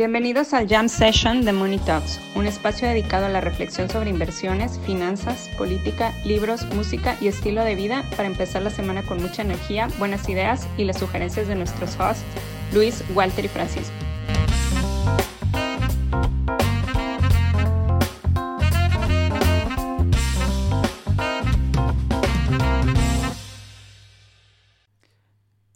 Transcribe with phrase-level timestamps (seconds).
[0.00, 4.80] Bienvenidos al Jam Session de Money Talks, un espacio dedicado a la reflexión sobre inversiones,
[4.86, 9.88] finanzas, política, libros, música y estilo de vida para empezar la semana con mucha energía,
[9.98, 12.24] buenas ideas y las sugerencias de nuestros hosts,
[12.72, 13.92] Luis, Walter y Francisco.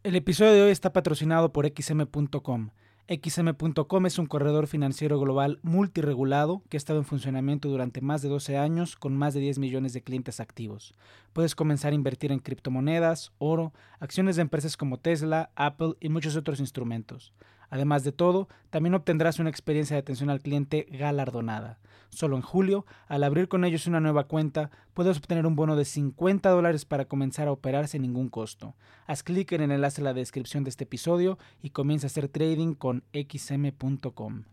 [0.02, 2.70] El episodio de hoy está patrocinado por xm.com.
[3.06, 8.30] XM.com es un corredor financiero global multiregulado que ha estado en funcionamiento durante más de
[8.30, 10.94] 12 años con más de 10 millones de clientes activos.
[11.34, 16.34] Puedes comenzar a invertir en criptomonedas, oro, acciones de empresas como Tesla, Apple y muchos
[16.34, 17.34] otros instrumentos.
[17.70, 21.78] Además de todo, también obtendrás una experiencia de atención al cliente galardonada.
[22.10, 25.84] Solo en julio, al abrir con ellos una nueva cuenta, puedes obtener un bono de
[25.84, 28.77] 50 dólares para comenzar a operar sin ningún costo.
[29.06, 32.28] Haz clic en el enlace en la descripción de este episodio y comienza a hacer
[32.28, 34.44] trading con xm.com.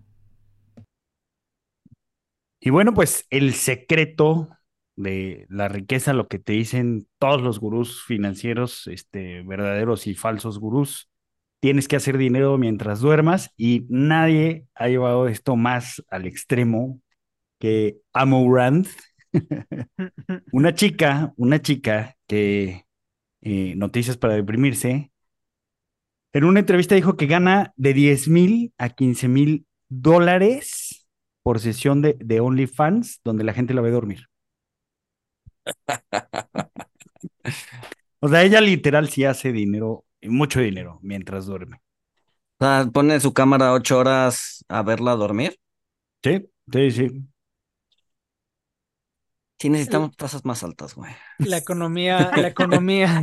[2.60, 4.50] Y bueno, pues el secreto
[4.96, 10.60] de la riqueza, lo que te dicen todos los gurús financieros, este, verdaderos y falsos
[10.60, 11.11] gurús,
[11.62, 17.00] tienes que hacer dinero mientras duermas y nadie ha llevado esto más al extremo
[17.60, 18.88] que Amorant,
[20.52, 22.86] una chica, una chica que,
[23.42, 25.12] eh, noticias para deprimirse,
[26.34, 31.08] en una entrevista dijo que gana de 10 mil a 15 mil dólares
[31.44, 34.28] por sesión de, de OnlyFans, donde la gente la ve dormir.
[38.20, 41.82] o sea, ella literal sí hace dinero, mucho dinero, mientras duerme.
[42.60, 45.58] O sea, pone su cámara ocho horas a verla dormir.
[46.24, 47.32] Sí, sí, sí.
[49.62, 51.12] Sí necesitamos tasas más altas, güey.
[51.38, 53.22] La economía, la economía.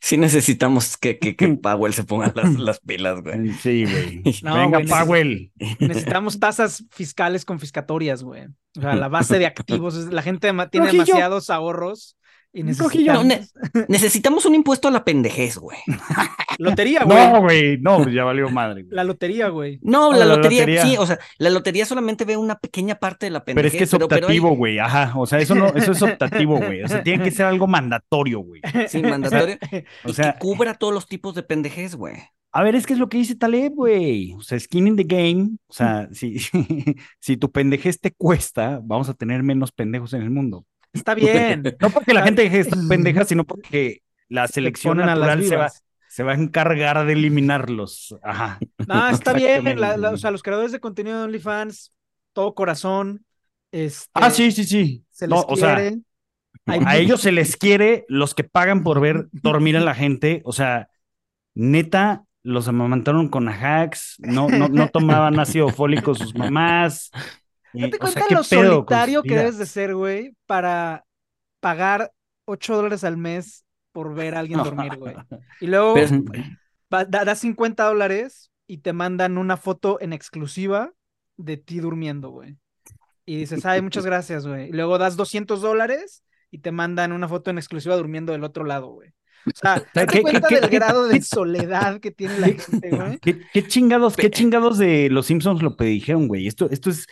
[0.00, 3.50] Sí necesitamos que, que, que Powell se ponga las, las pilas, güey.
[3.54, 4.22] Sí, güey.
[4.44, 5.52] No, Venga, güey, Powell.
[5.80, 8.46] Necesitamos tasas fiscales confiscatorias, güey.
[8.76, 9.96] O sea, la base de activos.
[10.12, 11.04] La gente tiene Rojillo.
[11.04, 12.16] demasiados ahorros
[12.52, 13.24] y necesitamos...
[13.24, 13.46] No, ne-
[13.88, 15.78] necesitamos un impuesto a la pendejez, güey.
[16.58, 17.16] Lotería, güey.
[17.32, 18.82] No, güey, no, pues ya valió madre.
[18.82, 18.94] güey.
[18.94, 19.78] La lotería, güey.
[19.82, 20.82] No, No, la, la lotería, lotería.
[20.82, 23.74] sí, o sea, la lotería solamente ve una pequeña parte de la Pero pendejez.
[23.74, 24.78] es que es pero optativo, güey.
[24.78, 25.12] Ajá.
[25.16, 26.82] O sea, eso no, eso es optativo, güey.
[26.82, 28.60] O sea, tiene que ser algo mandatorio, güey.
[28.88, 29.56] sí, mandatorio.
[30.04, 32.16] O y sea, que cubra todos los tipos de pendejez, güey.
[32.52, 34.34] a ver, es que es lo que dice Taleb, güey.
[34.34, 35.56] O sea, skin in the game.
[35.68, 36.36] O sea, si,
[37.20, 40.66] si tu pendejez te cuesta, vamos a tener menos pendejos en el mundo.
[40.92, 41.62] Está bien.
[41.80, 45.72] No porque la gente estar pendeja, sino porque la selección a las natural se va,
[46.08, 48.16] se a encargar de eliminarlos.
[48.22, 48.58] Ajá.
[48.86, 49.66] No, está bien.
[49.66, 51.92] Exactamente, la- la- o sea, los creadores de contenido de OnlyFans,
[52.32, 53.24] todo corazón.
[53.70, 55.04] Este, Ah, sí, sí, sí.
[55.10, 55.98] Se No, les o sea, quiere.
[56.66, 60.42] Hay a ellos se les quiere, los que pagan por ver dormir a la gente,
[60.44, 60.88] o sea,
[61.54, 67.10] neta, los amamantaron con hacks, no, no, no tomaban ácido fólico sus mamás.
[67.74, 71.04] Eh, Date o sea, cuenta ¿qué lo solitario que debes de ser, güey, para
[71.60, 72.12] pagar
[72.46, 75.14] 8 dólares al mes por ver a alguien dormir, güey.
[75.60, 75.94] Y luego
[76.92, 80.92] va- da- das 50 dólares y te mandan una foto en exclusiva
[81.36, 82.56] de ti durmiendo, güey.
[83.24, 84.68] Y dices, ay, muchas gracias, güey.
[84.70, 88.64] Y luego das 200 dólares y te mandan una foto en exclusiva durmiendo del otro
[88.64, 89.10] lado, güey.
[89.46, 92.90] O sea, date ¿qué- cuenta qué- del qué- grado de soledad que tiene la gente,
[92.90, 93.18] güey.
[93.18, 96.46] ¿Qué, qué chingados, qué chingados de los Simpsons lo predijeron, güey?
[96.46, 97.06] Esto, esto es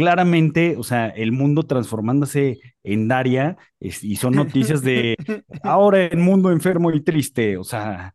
[0.00, 5.16] claramente, o sea, el mundo transformándose en Daria, es- y son noticias de
[5.62, 8.14] ahora el mundo enfermo y triste, o sea,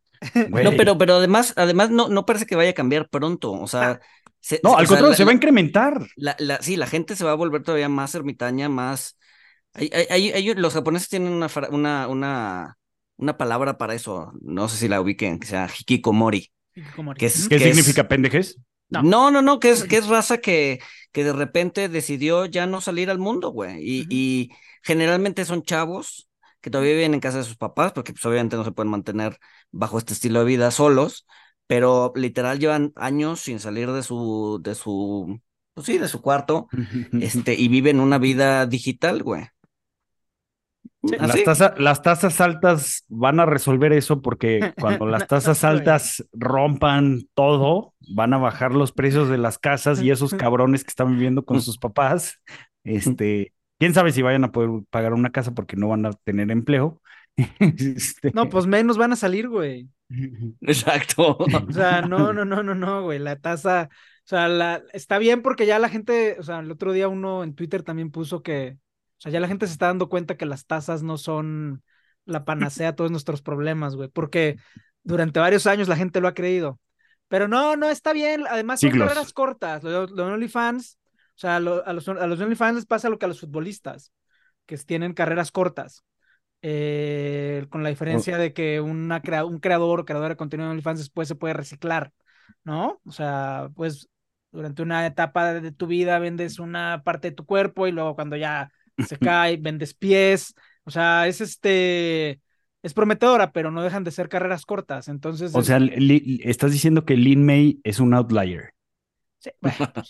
[0.50, 0.64] güey.
[0.64, 3.52] No, pero, pero además, además no, no parece que vaya a cambiar pronto.
[3.52, 4.00] O sea,
[4.40, 6.08] se- No, al sea, contrario, la- se va a incrementar.
[6.16, 9.18] la, la- sí, la gente se va a volver todavía más ermitaña, más.
[9.74, 12.78] hay- hay- hay- hay- los japoneses tienen una, una, una,
[13.18, 14.32] una palabra para eso.
[14.42, 16.52] No sé si la ubiquen, que se llama hikikomori.
[16.96, 18.58] Como Que es, ¿Qué que es- significa pendejes?
[19.02, 19.30] No.
[19.30, 20.80] No, no, no, que es, que es raza que,
[21.12, 23.78] que de repente decidió ya no salir al mundo, güey.
[23.82, 24.50] Y, y
[24.84, 26.30] generalmente son chavos
[26.62, 29.38] que todavía viven en casa de sus papás, porque pues obviamente no se pueden mantener
[29.72, 31.28] bajo este estilo de vida solos,
[31.68, 35.40] pero literal llevan años sin salir de su, de su,
[35.74, 36.68] pues sí, de su cuarto,
[37.18, 39.48] este, y viven una vida digital, güey.
[41.02, 47.28] Las, tasa- las tasas altas van a resolver eso porque cuando las tasas altas rompan
[47.34, 51.46] todo, van a bajar los precios de las casas y esos cabrones que están viviendo
[51.46, 52.40] con sus papás,
[52.84, 56.52] este, quién sabe si vayan a poder pagar una casa porque no van a tener
[56.52, 57.02] empleo.
[57.60, 59.90] Este, No, pues menos van a salir, güey.
[60.62, 61.38] Exacto.
[61.38, 63.20] O sea, no, no, no, no, no, güey.
[63.20, 66.94] La tasa, o sea, la, está bien porque ya la gente, o sea, el otro
[66.94, 68.78] día uno en Twitter también puso que,
[69.26, 71.84] sea, ya la gente se está dando cuenta que las tasas no son
[72.26, 74.58] la panacea a todos nuestros problemas, güey, porque
[75.04, 76.80] durante varios años la gente lo ha creído.
[77.28, 78.46] Pero no, no, está bien.
[78.50, 79.08] Además, son Siglos.
[79.10, 79.84] carreras cortas.
[79.84, 83.18] Los lo de OnlyFans, o sea, lo- a, los, a los OnlyFans les pasa lo
[83.18, 84.12] que a los futbolistas,
[84.66, 86.04] que tienen carreras cortas.
[86.62, 90.72] Eh, con la diferencia de que una crea- un creador o creadora de contenido de
[90.72, 92.12] OnlyFans después se puede reciclar,
[92.64, 93.02] ¿no?
[93.06, 94.10] O sea, pues
[94.52, 98.36] durante una etapa de tu vida vendes una parte de tu cuerpo y luego cuando
[98.36, 98.72] ya
[99.08, 100.54] se cae, vendes pies.
[100.84, 102.40] O sea, es este.
[102.84, 105.08] Es prometedora, pero no dejan de ser carreras cortas.
[105.08, 105.54] Entonces.
[105.56, 108.72] O es- sea, li- estás diciendo que Lin May es un outlier.
[109.40, 110.10] Sí, bueno, pues,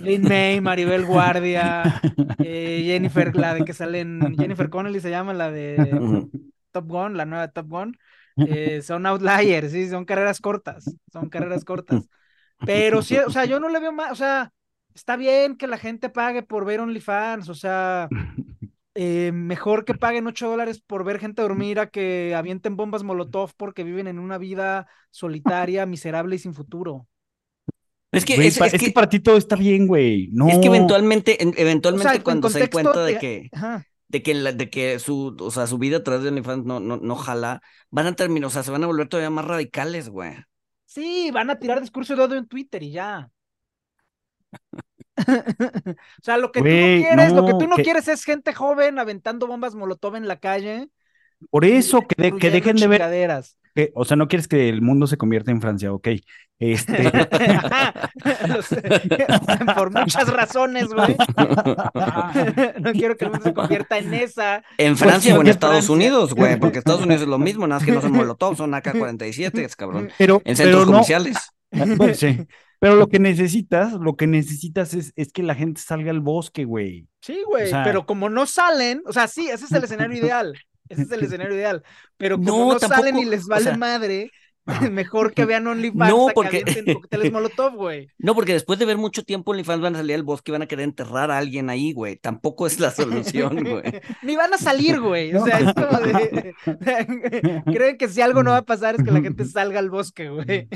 [0.00, 2.00] Lin May, Maribel Guardia,
[2.38, 6.28] eh, Jennifer, la de que salen, Jennifer Connelly se llama, la de.
[6.70, 7.96] Top Gun, la nueva Top Gun,
[8.36, 12.08] eh, son outliers, sí, son carreras cortas, son carreras cortas.
[12.64, 14.52] Pero sí, o sea, yo no le veo más, o sea,
[14.94, 18.08] está bien que la gente pague por ver OnlyFans, o sea,
[18.94, 23.52] eh, mejor que paguen 8 dólares por ver gente dormir a que avienten bombas Molotov
[23.56, 27.06] porque viven en una vida solitaria, miserable y sin futuro.
[28.10, 30.30] Es que, Güey, es, pa- es es que, que para ti todo está bien, güey.
[30.32, 30.48] No.
[30.48, 33.48] es que eventualmente, en- eventualmente O sea, en cuando se den cuenta de de- que,
[33.52, 33.84] Ajá.
[34.08, 36.80] de que, la- de que su, o sea, su vida a través de OnlyFans no,
[36.80, 37.60] no, no jala,
[37.90, 40.32] van a terminar, o sea, se van a volver todavía más radicales, güey.
[40.86, 43.28] Sí, van a tirar discurso de odio en Twitter y ya.
[45.18, 48.54] o sea, lo que tú no quieres, lo que tú no que- quieres es gente
[48.54, 50.88] joven aventando bombas molotov en la calle.
[51.50, 53.02] Por eso, que, de- que dejen de ver.
[53.74, 56.08] que- o sea, no quieres que el mundo se convierta en Francia, ok.
[56.60, 57.12] Este.
[59.76, 61.16] Por muchas razones, güey.
[62.80, 64.62] no quiero que el mundo se convierta en esa.
[64.76, 65.94] En Francia o en Estados Francia.
[65.94, 68.74] Unidos, güey, porque Estados Unidos es lo mismo, nada más que no son Molotov, son
[68.74, 70.10] AK-47, es cabrón.
[70.18, 70.92] pero, En pero centros no.
[70.92, 71.36] comerciales.
[71.70, 72.46] Bueno, sí.
[72.80, 76.64] Pero lo que necesitas, lo que necesitas es, es que la gente salga al bosque,
[76.64, 77.08] güey.
[77.20, 80.16] Sí, güey, O sea- pero como no salen, o sea, sí, ese es el escenario
[80.24, 80.54] ideal.
[80.88, 81.82] Ese es el escenario ideal.
[82.16, 84.30] Pero como No, no, salen y les o vale sea- madre,
[84.90, 86.62] mejor que vean OnlyFans No, porque-
[86.94, 88.08] cócteles molotov, güey.
[88.18, 90.62] No, porque después de ver mucho tiempo OnlyFans van a salir al bosque y van
[90.62, 92.16] a querer enterrar a alguien ahí, güey.
[92.16, 94.00] Tampoco es la solución, güey.
[94.22, 95.34] Ni van a salir, güey.
[95.34, 96.54] O sea, es como de.
[97.66, 100.28] Creen que si algo no va a pasar es que la gente salga al bosque,
[100.28, 100.68] güey.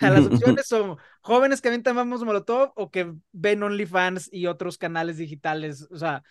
[0.00, 4.78] A las opciones son jóvenes que avientan bombas molotov o que ven OnlyFans y otros
[4.78, 5.88] canales digitales.
[5.90, 6.22] O sea,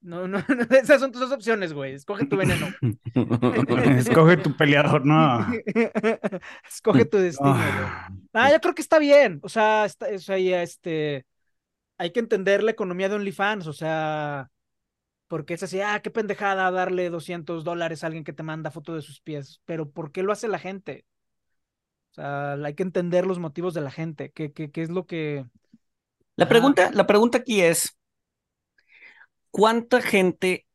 [0.00, 1.94] no, no, no, esas son tus dos opciones, güey.
[1.94, 2.66] Escoge tu veneno.
[3.98, 5.46] Escoge tu peleador, no.
[6.68, 7.88] Escoge tu destino, güey.
[7.88, 9.40] Ah, Ah, yo creo que está bien.
[9.42, 11.26] O sea, está, o sea, ya, este,
[11.98, 13.66] hay que entender la economía de OnlyFans.
[13.66, 14.50] O sea,
[15.28, 18.94] porque es así, ah, qué pendejada darle 200 dólares a alguien que te manda foto
[18.94, 19.60] de sus pies.
[19.64, 21.06] Pero ¿por qué lo hace la gente?
[22.12, 24.30] O sea, hay que entender los motivos de la gente.
[24.32, 25.46] ¿Qué, qué, qué es lo que.
[26.36, 27.95] La pregunta, la pregunta aquí es:
[29.56, 30.66] ¿cuánta gente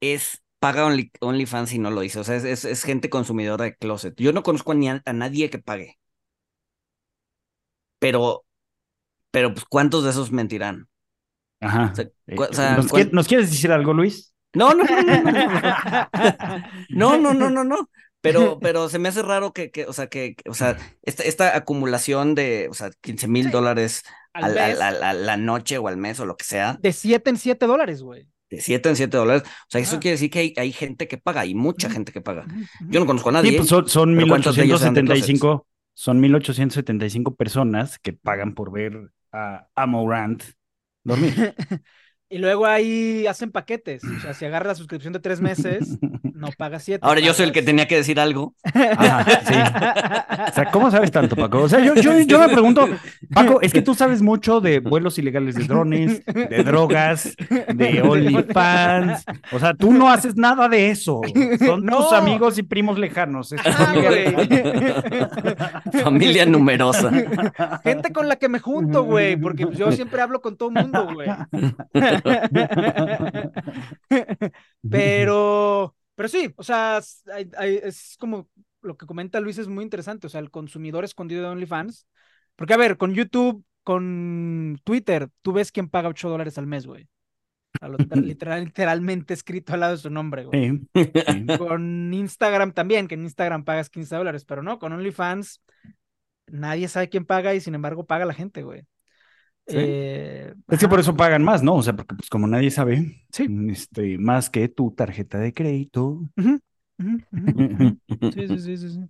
[0.00, 2.20] es paga Only- OnlyFans y no lo dice?
[2.20, 4.14] O sea, es, es- es gente consumidora de closet.
[4.18, 5.98] Yo no conozco a, ni a, a nadie que pague.
[7.98, 8.44] Pero,
[9.32, 10.88] pero, pues, ¿cuántos de esos mentirán?
[11.60, 11.90] Ajá.
[11.92, 12.76] O sea, Eh, cu- o sea,
[13.12, 14.34] ¿nos, quieres decir algo, Luis?
[14.54, 14.84] No, no, no,
[16.90, 17.90] no, no, no, no, no.
[18.20, 21.22] Pero, pero se me hace raro que, que, o sea, que, que- o sea, esta,
[21.24, 23.52] esta acumulación de, o sea, 15 mil Sí.
[24.32, 24.80] Al a la, mes.
[24.80, 27.36] a la- a la noche o al mes o lo que sea, De 7 en
[27.36, 28.28] 7 dólares, güey.
[28.50, 29.42] de 7 en 7 dólares.
[29.44, 32.20] O sea, eso quiere decir que hay, hay gente que paga, y mucha gente que
[32.20, 32.46] paga.
[32.88, 33.50] Yo no conozco a nadie.
[33.52, 38.12] Sí, pues son, son pero ¿cuántos de ellos eran de 1875, son 1875 personas que
[38.12, 40.42] pagan por ver a Amorant
[41.04, 41.54] dormir.
[42.30, 44.04] Y luego ahí hacen paquetes.
[44.04, 45.96] O sea, si agarras la suscripción de tres meses,
[46.38, 47.00] no pagas 7.
[47.02, 48.54] Ahora yo soy el que tenía que decir algo.
[48.64, 49.54] Ajá, sí.
[50.50, 51.62] O sea, ¿cómo sabes tanto, Paco?
[51.62, 52.88] O sea, yo, yo, yo me pregunto,
[53.34, 57.34] Paco, es que tú sabes mucho de vuelos ilegales de drones, de drogas,
[57.74, 59.24] de OnlyFans.
[59.52, 61.20] O sea, tú no haces nada de eso.
[61.64, 61.98] Son No.
[62.04, 63.52] tus amigos y primos lejanos.
[63.52, 64.48] Es familia.
[66.02, 67.10] Familia numerosa.
[67.82, 71.28] Gente con la que me junto, güey, porque yo siempre hablo con todo mundo, güey.
[74.88, 78.48] Pero, pero sí, o sea, es, hay- hay- es como
[78.82, 82.08] lo que comenta Luis es muy interesante, o sea, el consumidor escondido de OnlyFans.
[82.56, 86.86] Porque, a ver, con YouTube, con Twitter, tú ves quién paga 8 dólares al mes,
[86.86, 87.08] güey.
[87.80, 87.98] A lo-
[88.36, 90.80] literal- literalmente escrito al lado de su nombre, güey.
[90.94, 91.46] Sí.
[91.58, 95.62] Con Instagram también, que en Instagram pagas 15 dólares, pero no, con OnlyFans
[96.48, 98.86] nadie sabe quién paga y sin embargo paga la gente, güey.
[99.68, 99.76] Sí.
[99.78, 101.74] Eh, Es que por eso pagan más, ¿no?
[101.76, 103.46] O sea, porque pues como nadie sabe, Sí.
[103.70, 106.30] este, más que tu tarjeta de crédito.
[108.34, 109.00] Sí, sí, sí, sí, sí.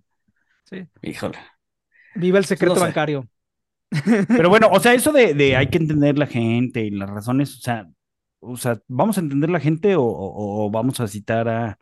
[0.65, 0.87] Sí.
[1.01, 1.37] Híjole.
[2.15, 2.81] Viva el secreto sé.
[2.81, 3.27] bancario.
[4.35, 7.55] Pero bueno, o sea, eso de, de hay que entender la gente y las razones,
[7.57, 7.87] o sea,
[8.39, 11.79] o sea, ¿vamos a entender la gente o, o- o vamos a citar a,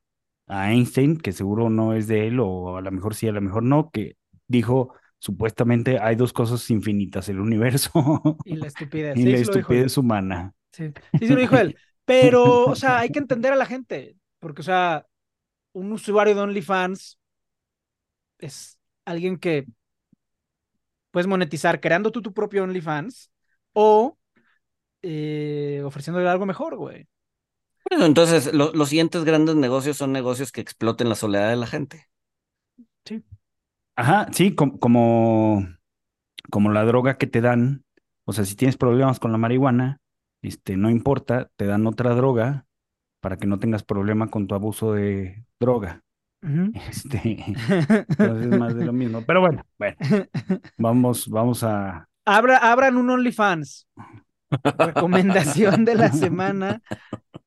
[0.47, 3.41] a Einstein, que seguro no es de él, o a lo mejor sí, a lo
[3.41, 4.15] mejor no, que
[4.47, 7.91] dijo, supuestamente hay dos cosas infinitas, el universo
[8.43, 9.19] Y la estupidez.
[9.19, 10.53] y Sí, la sí dijo estupidez humana.
[10.73, 11.77] Sí, sí, sí lo dijo él.
[12.05, 14.17] Pero, o sea, hay que entender a la gente.
[14.39, 15.07] Porque, o sea,
[15.73, 17.19] un usuario de OnlyFans
[18.39, 19.65] es alguien que
[21.11, 23.31] puedes monetizar creando tú tu propio OnlyFans
[23.73, 24.17] o
[25.03, 27.07] eh, ofreciéndole algo mejor, güey.
[27.89, 31.67] Bueno, entonces, lo- los siguientes grandes negocios son negocios que exploten la soledad de la
[31.67, 32.07] gente.
[33.97, 35.67] Ajá, sí, com- como,
[36.51, 37.83] como la droga que te dan,
[38.25, 39.99] o sea, si tienes problemas con la marihuana,
[40.43, 42.65] este, no importa, te dan otra droga
[43.21, 46.01] para que no tengas problema con tu abuso de droga.
[46.89, 47.43] Este,
[48.17, 49.23] entonces es más de lo mismo.
[49.25, 49.97] Pero bueno, bueno,
[50.77, 52.07] vamos, vamos a.
[52.25, 53.87] Abra, abran un OnlyFans.
[54.77, 56.81] Recomendación de la semana.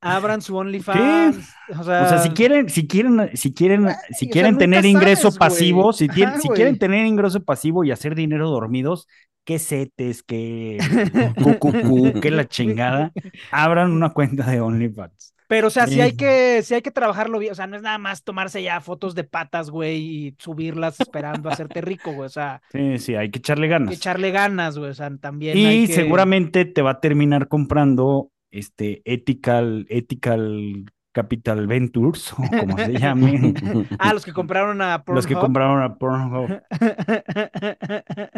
[0.01, 1.37] Abran su OnlyFans.
[1.79, 4.85] O sea, O sea, si quieren, si quieren, si quieren, si o sea, quieren tener
[4.87, 6.57] ingreso sabes, pasivo, si, tienen- Ajá, si güey.
[6.57, 9.07] quieren tener ingreso pasivo y hacer dinero dormidos,
[9.45, 10.79] qué setes, qué
[11.37, 13.13] cucucú, qué la chingada,
[13.51, 15.35] abran una cuenta de OnlyFans.
[15.47, 17.51] Pero, o sea, sí hay que, sí hay que trabajarlo bien.
[17.51, 21.49] O sea, no es nada más tomarse ya fotos de patas, güey, y subirlas esperando
[21.51, 22.27] hacerte rico, güey.
[22.27, 23.95] O sea, Sí, sí, hay que echarle hay que ganas.
[23.97, 24.91] echarle ganas, güey.
[24.91, 25.95] O sea, también Y hay que...
[25.95, 33.55] seguramente te va a terminar comprando este ethical, ethical capital ventures, o como se llame.
[33.99, 35.41] Ah, los que compraron a Los que Pornhub.
[35.41, 36.53] compraron a Pornhub.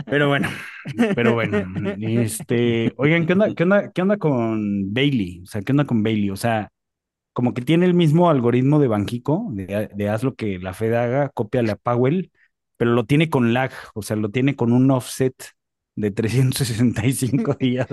[0.08, 0.48] Pero bueno,
[1.14, 1.64] pero bueno,
[2.00, 5.40] este, oigan, ¿qué onda, qué onda, qué onda con Bailey?
[5.42, 6.30] O sea, ¿qué onda con Bailey?
[6.30, 6.70] O sea,
[7.32, 10.94] como que tiene el mismo algoritmo de Banjico, de, de haz lo que la Fed
[10.94, 12.32] haga, cópiale a Powell,
[12.76, 15.34] pero lo tiene con lag, o sea, lo tiene con un offset
[15.94, 17.86] de 365 días.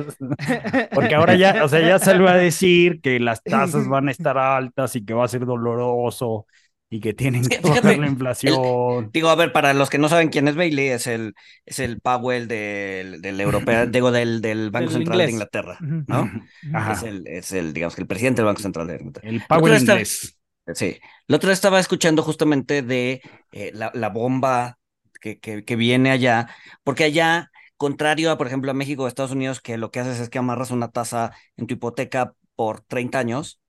[0.93, 4.37] Porque ahora ya, o sea, ya salió a decir que las tasas van a estar
[4.37, 6.45] altas y que va a ser doloroso
[6.89, 9.09] y que tienen que fíjate, bajar la inflación.
[9.13, 11.33] Digo, a ver, para los que no saben quién es Bailey, es el,
[11.65, 15.29] es el Powell del, del europeo, digo, del, del Banco Central de.
[15.29, 15.77] Inglaterra.
[15.81, 16.31] ¿no?
[16.73, 16.93] Ajá.
[16.93, 19.29] Es el, es el, digamos que el presidente del Banco Central de Inglaterra.
[19.29, 20.35] El Powell está- inglés.
[20.73, 20.99] Sí.
[21.27, 24.77] El otro día estaba escuchando justamente de eh, la, la bomba
[25.19, 26.47] que, que, que viene allá,
[26.83, 30.19] porque allá, contrario a, por ejemplo, a México o Estados Unidos, que lo que haces
[30.19, 33.59] es que amarras una tasa en tu hipoteca por 30 años,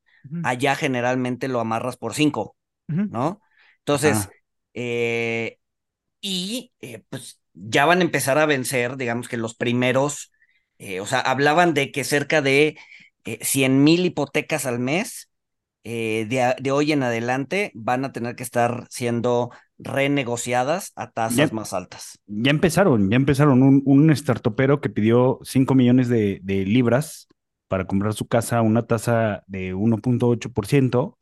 [0.44, 2.56] allá generalmente lo amarras por 5,
[2.88, 3.08] Ujú.
[3.10, 3.40] ¿no?
[3.78, 4.28] Entonces,
[4.74, 5.58] eh,
[6.20, 10.32] y eh, pues ya van a empezar a vencer, digamos que los primeros,
[10.78, 12.76] eh, o sea, hablaban de que cerca de
[13.24, 15.28] eh, 100 mil hipotecas al mes
[15.82, 19.50] de hoy en adelante van a tener que estar siendo
[19.80, 22.18] renegociadas a tasas Ya- más altas.
[22.26, 23.62] Ya empezaron, ya empezaron.
[23.62, 27.28] Un, un startupero que pidió 5 millones de, de libras
[27.68, 31.18] para comprar su casa a una tasa de 1.8%.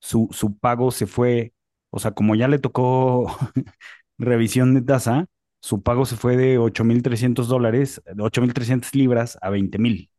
[0.00, 1.54] Su, su pago se fue,
[1.90, 3.26] o sea, como ya le tocó
[4.18, 5.26] revisión de tasa,
[5.60, 10.10] su pago se fue de 8.300 dólares, de 8.300 libras a 20.000.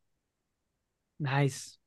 [1.20, 1.78] Nice.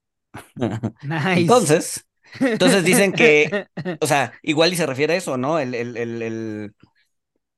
[1.03, 1.41] Nice.
[1.41, 2.06] Entonces,
[2.53, 3.57] entonces dicen que,
[4.01, 5.59] o sea, igual y se refiere a eso, ¿no?
[5.59, 6.75] El, el, el, el-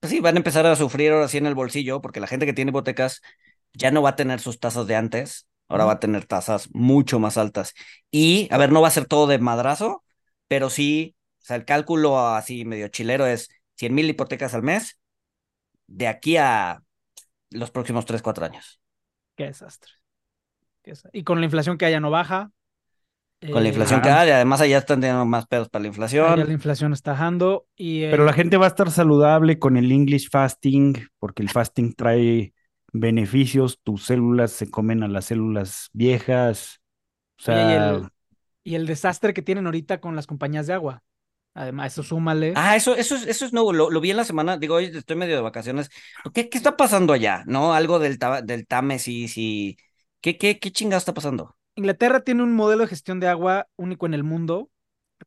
[0.00, 2.46] pues sí, van a empezar a sufrir ahora sí en el bolsillo, porque la gente
[2.46, 3.22] que tiene hipotecas
[3.74, 7.18] ya no va a tener sus tasas de antes, ahora va a tener tasas mucho
[7.20, 7.74] más altas.
[8.10, 10.04] Y, a ver, no va a ser todo de madrazo,
[10.48, 14.98] pero sí, o sea, el cálculo así medio chilero es 100 mil hipotecas al mes
[15.86, 16.82] de aquí a
[17.50, 18.80] los próximos 3, 4 años.
[19.36, 19.92] Qué desastre.
[20.82, 22.52] Qué desa- Y con la inflación que allá no baja.
[23.50, 24.02] Con la eh, inflación Ajá.
[24.02, 26.46] que hay, además allá están teniendo más pedos para la allá inflación.
[26.46, 27.66] la inflación está bajando.
[27.76, 31.50] Y, Pero la eh, gente va a estar saludable con el English fasting, porque el
[31.50, 32.52] fasting trae
[32.92, 36.80] beneficios, tus células se comen a las células viejas.
[37.46, 38.08] O oye, y sea, el,
[38.64, 41.02] y el desastre que tienen ahorita con las compañías de agua.
[41.54, 42.52] Además, eso súmale.
[42.56, 44.86] Ah, eso, eso, es, eso es nuevo, lo, lo vi en la semana, digo, hoy
[44.86, 45.90] estoy medio de vacaciones.
[46.34, 47.42] ¿Qué, qué está pasando allá?
[47.46, 47.74] ¿No?
[47.74, 49.76] Algo del, del Támesis y...
[50.20, 51.57] ¿Qué, qué, qué chingado está pasando?
[51.78, 54.70] Inglaterra tiene un modelo de gestión de agua único en el mundo,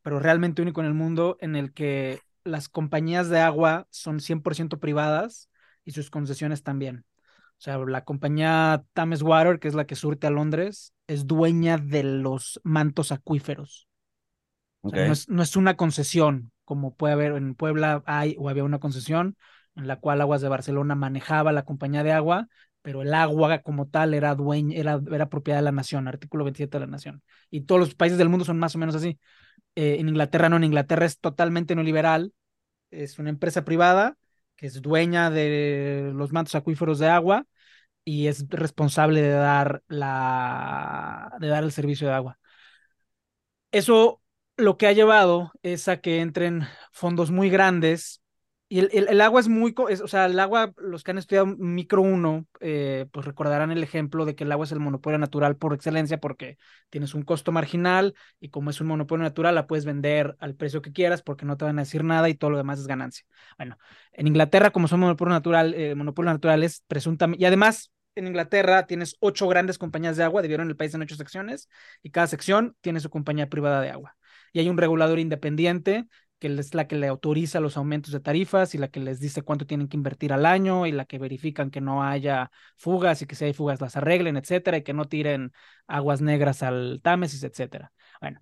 [0.02, 4.80] pero realmente único en el mundo, en el que las compañías de agua son 100%
[4.80, 5.50] privadas
[5.86, 7.06] y sus concesiones también.
[7.58, 11.78] O sea, la compañía Thames Water, que es la que surte a Londres, es dueña
[11.78, 13.88] de los mantos acuíferos.
[14.86, 15.00] O sea, Ok.
[15.00, 18.80] no, es, no es una concesión, como puede haber en Puebla hay o había una
[18.80, 19.38] concesión
[19.76, 22.48] en la cual Aguas de Barcelona manejaba la compañía de agua,
[22.82, 26.78] pero el agua como tal era dueña, era, era propiedad de la nación, artículo 27
[26.78, 27.24] de la nación.
[27.50, 29.20] Y todos los países del mundo son más o menos así.
[29.76, 32.34] Eh, en Inglaterra no, en Inglaterra es totalmente neoliberal,
[32.92, 34.18] es una empresa privada
[34.56, 37.48] que es dueña de los mantos acuíferos de agua
[38.06, 42.40] y es responsable de dar la de dar el servicio de agua.
[43.72, 44.22] Eso
[44.58, 48.21] lo que ha llevado es a que entren fondos muy grandes
[48.74, 51.46] Y el, el, agua es muy, es- o sea, el agua, los que han estudiado
[51.46, 55.58] micro 1, eh, pues recordarán el ejemplo de que el agua es el monopolio natural
[55.58, 56.58] por excelencia porque
[56.90, 60.82] tienes un costo marginal y como es un monopolio natural la puedes vender al precio
[60.82, 63.26] que quieras porque no te van a decir nada y todo lo demás es ganancia.
[63.58, 63.78] Bueno,
[64.14, 69.18] en Inglaterra como son monopolio natural, eh, monopolios naturales, presuntamente, y además en Inglaterra tienes
[69.20, 71.68] ocho grandes compañías de agua, dividieron el país en ocho secciones
[72.04, 74.16] y cada sección tiene su compañía privada de agua.
[74.54, 76.08] Y hay un regulador independiente
[76.42, 79.44] que es la que le autoriza los aumentos de tarifas y la que les dice
[79.44, 83.28] cuánto tienen que invertir al año y la que verifican que no haya fugas y
[83.28, 85.54] que si hay fugas las arreglen, etcétera, y que no tiren
[85.88, 87.94] aguas negras al Támesis, etcétera.
[88.20, 88.42] Bueno,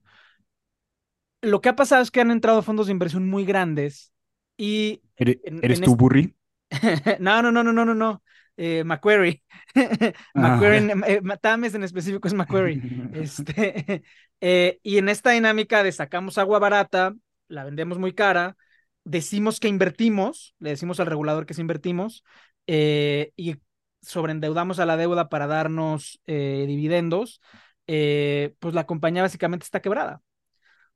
[1.41, 4.13] lo que ha pasado es que han entrado fondos de inversión muy grandes
[4.57, 6.35] y ¿Eres, en- eres en tú, este- Burry?
[7.19, 8.23] no, no, no, no, no, no, no.
[8.57, 9.43] Eh, Macquarie.
[10.33, 12.81] Macquarie, en- eh, Tames en específico es Macquarie.
[13.11, 14.03] Este,
[14.41, 17.13] eh, y en esta dinámica de sacamos agua barata,
[17.49, 18.57] la vendemos muy cara,
[19.03, 22.23] decimos que invertimos, le decimos al regulador que sí invertimos,
[22.67, 23.57] eh, y
[24.01, 27.41] sobreendeudamos a la deuda para darnos eh, dividendos,
[27.87, 30.21] eh, pues la compañía básicamente está quebrada.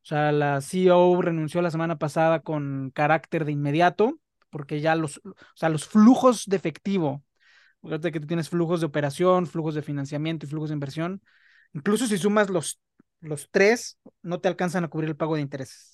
[0.04, 4.20] O sea, la CEO renunció la semana pasada con carácter de inmediato,
[4.50, 7.24] porque ya los, o sea, los flujos de efectivo,
[7.82, 11.22] fíjate que tú tienes flujos de operación, flujos de financiamiento y flujos de inversión,
[11.74, 12.80] incluso si sumas los,
[13.22, 15.93] los tres, no te alcanzan a cubrir el pago de intereses.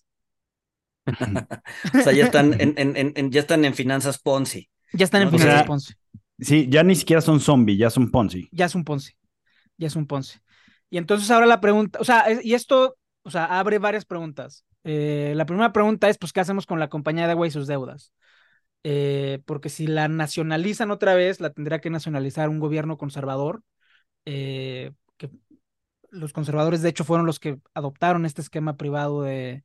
[1.93, 4.69] O sea, ya están en, en, en, en- ya están en finanzas Ponzi.
[4.93, 5.93] Ya están en O sea, finanzas Ponzi.
[6.39, 8.49] Sí, ya ni siquiera son zombies, ya son Ponzi.
[8.51, 9.13] Ya es un Ponzi.
[9.77, 10.39] Ya es un Ponzi.
[10.89, 14.65] Y entonces ahora la pregunta, o sea, es- y esto, o sea, abre varias preguntas.
[14.83, 17.67] Eh, la primera pregunta es, pues, ¿qué hacemos con la compañía de agua y sus
[17.67, 18.13] deudas?
[18.83, 23.61] Eh, porque si la nacionalizan otra vez, la tendrá que nacionalizar un gobierno conservador,
[24.25, 25.29] eh, que
[26.11, 29.63] los conservadores, de hecho, fueron los que adoptaron este esquema privado de,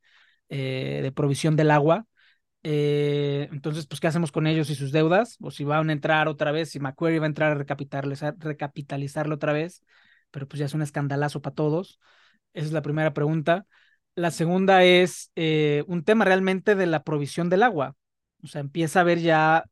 [0.48, 2.06] eh, de provisión del agua.
[2.62, 5.36] Eh, entonces, pues, ¿qué hacemos con ellos y sus deudas?
[5.40, 9.34] O si van a entrar otra vez, si Macquarie va a entrar a recapitalizar, recapitalizarlo
[9.34, 9.82] otra vez,
[10.30, 12.00] pero pues ya es un escandalazo para todos.
[12.54, 13.66] Esa es la primera pregunta.
[14.14, 17.96] La segunda es eh, un tema realmente de la provisión del agua.
[18.42, 19.64] O sea, empieza a ver ya,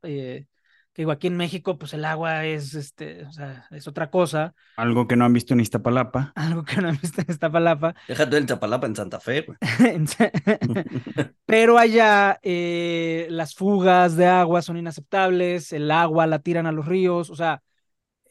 [0.93, 4.53] que digo, aquí en México, pues el agua es, este, o sea, es otra cosa,
[4.77, 6.31] Algo que no han visto en Iztapalapa.
[6.35, 7.95] algo que no he visto en esta palapa.
[8.07, 9.45] Déjate en Chapalapa, en Santa Fe.
[11.45, 16.85] Pero allá eh, las fugas de agua son inaceptables, el agua la tiran a los
[16.85, 17.63] ríos, o sea,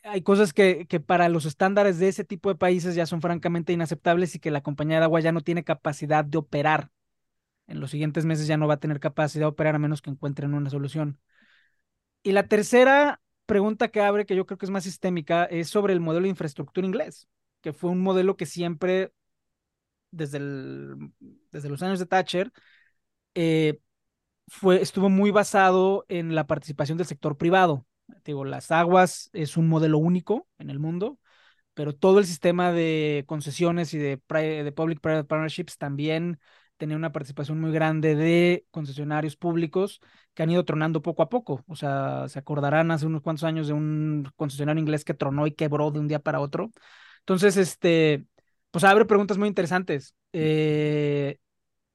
[0.05, 3.73] hay cosas que, que para los estándares de ese tipo de países ya son francamente
[3.73, 6.91] inaceptables y que la compañía de agua ya no tiene capacidad de operar.
[7.67, 10.11] En los siguientes meses ya no va a tener capacidad de operar a menos que
[10.11, 11.19] encuentren una solución.
[12.23, 15.93] Y la tercera pregunta que abre, que yo creo que es más sistémica, es sobre
[15.93, 17.29] el modelo de infraestructura inglés,
[17.61, 19.13] que fue un modelo que siempre,
[20.11, 20.39] desde,
[21.51, 22.53] desde los años de Thatcher,
[23.35, 23.81] eh,
[24.49, 27.87] fue, estuvo muy basado en la participación del sector privado.
[28.25, 31.19] Digo, las aguas es un modelo único en el mundo,
[31.75, 36.41] pero todo el sistema de concesiones y de, de public-private partnerships también
[36.77, 40.01] tenía una participación muy grande de concesionarios públicos
[40.35, 41.65] que han ido tronando poco a poco.
[41.69, 45.53] O sea, se acordarán hace unos cuantos años de un concesionario inglés que tronó y
[45.53, 46.71] quebró de un día para otro.
[47.21, 48.27] Entonces, este,
[48.71, 50.15] pues abre preguntas muy interesantes.
[50.33, 51.39] Eh,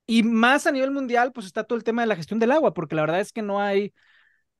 [0.05, 2.73] y más a nivel mundial, pues está todo el tema de la gestión del agua,
[2.73, 3.93] porque la verdad es que no hay,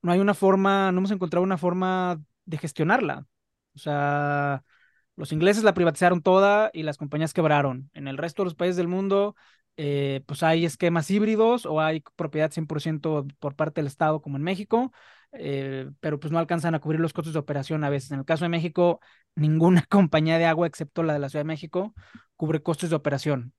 [0.02, 3.26] no hay una forma, no hemos encontrado una forma de gestionarla.
[3.74, 4.64] O sea,
[5.16, 7.90] los ingleses la privatizaron toda y las compañías quebraron.
[7.94, 9.36] En el resto de los países del mundo,
[9.80, 14.42] eh, pues hay esquemas híbridos o hay propiedad 100% por parte del Estado, como en
[14.42, 14.92] México,
[15.32, 18.10] eh, pero pues no alcanzan a cubrir los costos de operación a veces.
[18.10, 19.00] En el caso de México,
[19.36, 21.94] ninguna compañía de agua, excepto la de la Ciudad de México,
[22.36, 23.54] cubre costos de operación.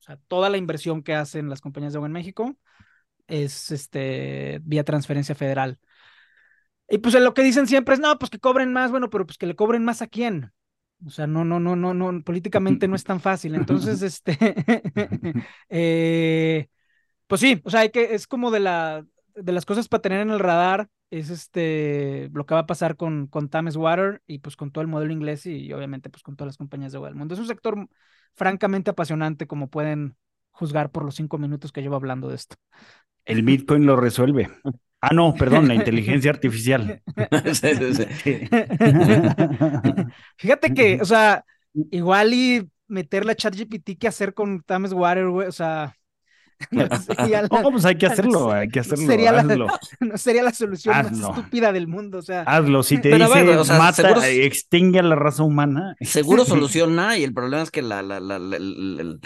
[0.00, 2.56] O sea, toda la inversión que hacen las compañías de agua en México
[3.28, 5.78] es este, vía transferencia federal.
[6.88, 9.38] Y pues lo que dicen siempre es, no, pues que cobren más, bueno, pero pues
[9.38, 10.52] que le cobren más a quién.
[11.04, 13.54] O sea, no, no, no, no, no, políticamente no es tan fácil.
[13.54, 14.36] Entonces, este,
[15.68, 16.68] eh,
[17.26, 19.04] pues sí, o sea, hay que, es como de la,
[19.34, 22.96] de las cosas para tener en el radar, es este, lo que va a pasar
[22.96, 26.36] con, con Thames Water y pues con todo el modelo inglés y, obviamente pues con
[26.36, 27.34] todas las compañías de agua del mundo.
[27.34, 27.88] Es un sector
[28.34, 30.16] francamente apasionante, como pueden
[30.50, 32.56] juzgar por los cinco minutos que llevo hablando de esto.
[33.24, 34.48] El Bitcoin lo resuelve.
[35.10, 37.02] Ah, no, perdón, la inteligencia artificial.
[37.52, 38.48] Sí, sí, sí.
[40.36, 41.44] Fíjate que, o sea,
[41.90, 45.94] igual y meter la ChatGPT que hacer con Thames Water, güey, o sea,
[46.70, 49.06] no la, pues hay que hacerlo, hay que hacerlo.
[49.06, 52.82] sería la- no sería la solución más estúpida del mundo, o sea, hazlo.
[52.82, 55.96] Si te a dice ver, o sea, mata, seguro- extingue a la raza humana.
[56.00, 59.18] Seguro soluciona y el problema es que la, la, la, la-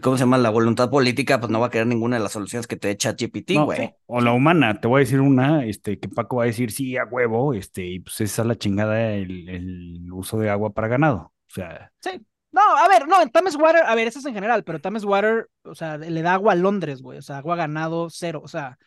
[0.00, 0.38] ¿Cómo se llama?
[0.38, 3.12] La voluntad política, pues no va a querer ninguna de las soluciones que te echa
[3.14, 3.94] GPT, No, güey.
[4.06, 6.70] o, o la humana, te voy a decir una, este, que Paco va a decir
[6.72, 10.70] sí a huevo, este, y pues es a la chingada el, el uso de agua
[10.72, 11.32] para ganado.
[11.48, 12.10] O sea, Sí.
[12.52, 15.04] No, a ver, no, en Thames Water, a ver, eso es en general, pero Thames
[15.04, 18.48] Water, o sea, le da agua a Londres, güey, o sea, agua ganado cero, o
[18.48, 18.78] sea,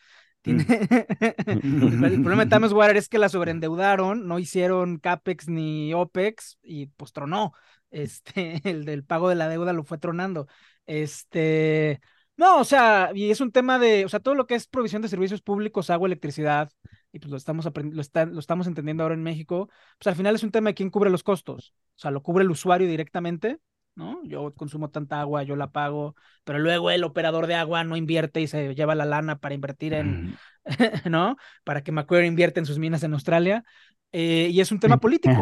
[0.43, 0.65] tiene...
[1.47, 6.87] el problema de Thames Water es que la sobreendeudaron, no hicieron CAPEX ni OPEX y
[6.87, 7.53] pues tronó,
[7.89, 10.47] este, el del pago de la deuda lo fue tronando,
[10.85, 12.01] este...
[12.37, 15.01] No, o sea, y es un tema de, o sea, todo lo que es provisión
[15.01, 16.69] de servicios públicos, agua, electricidad,
[17.13, 20.35] y pues lo estamos, lo, está- lo estamos entendiendo ahora en México, pues al final
[20.35, 21.73] es un tema de quién cubre los costos.
[21.95, 23.59] O sea, lo cubre el usuario directamente,
[23.95, 24.19] ¿no?
[24.25, 28.41] Yo consumo tanta agua, yo la pago, pero luego el operador de agua no invierte
[28.41, 30.35] y se lleva la lana para invertir en,
[31.09, 31.37] ¿no?
[31.63, 33.63] Para que Macquarie invierta en sus minas en Australia.
[34.11, 35.41] eh, y es un tema político.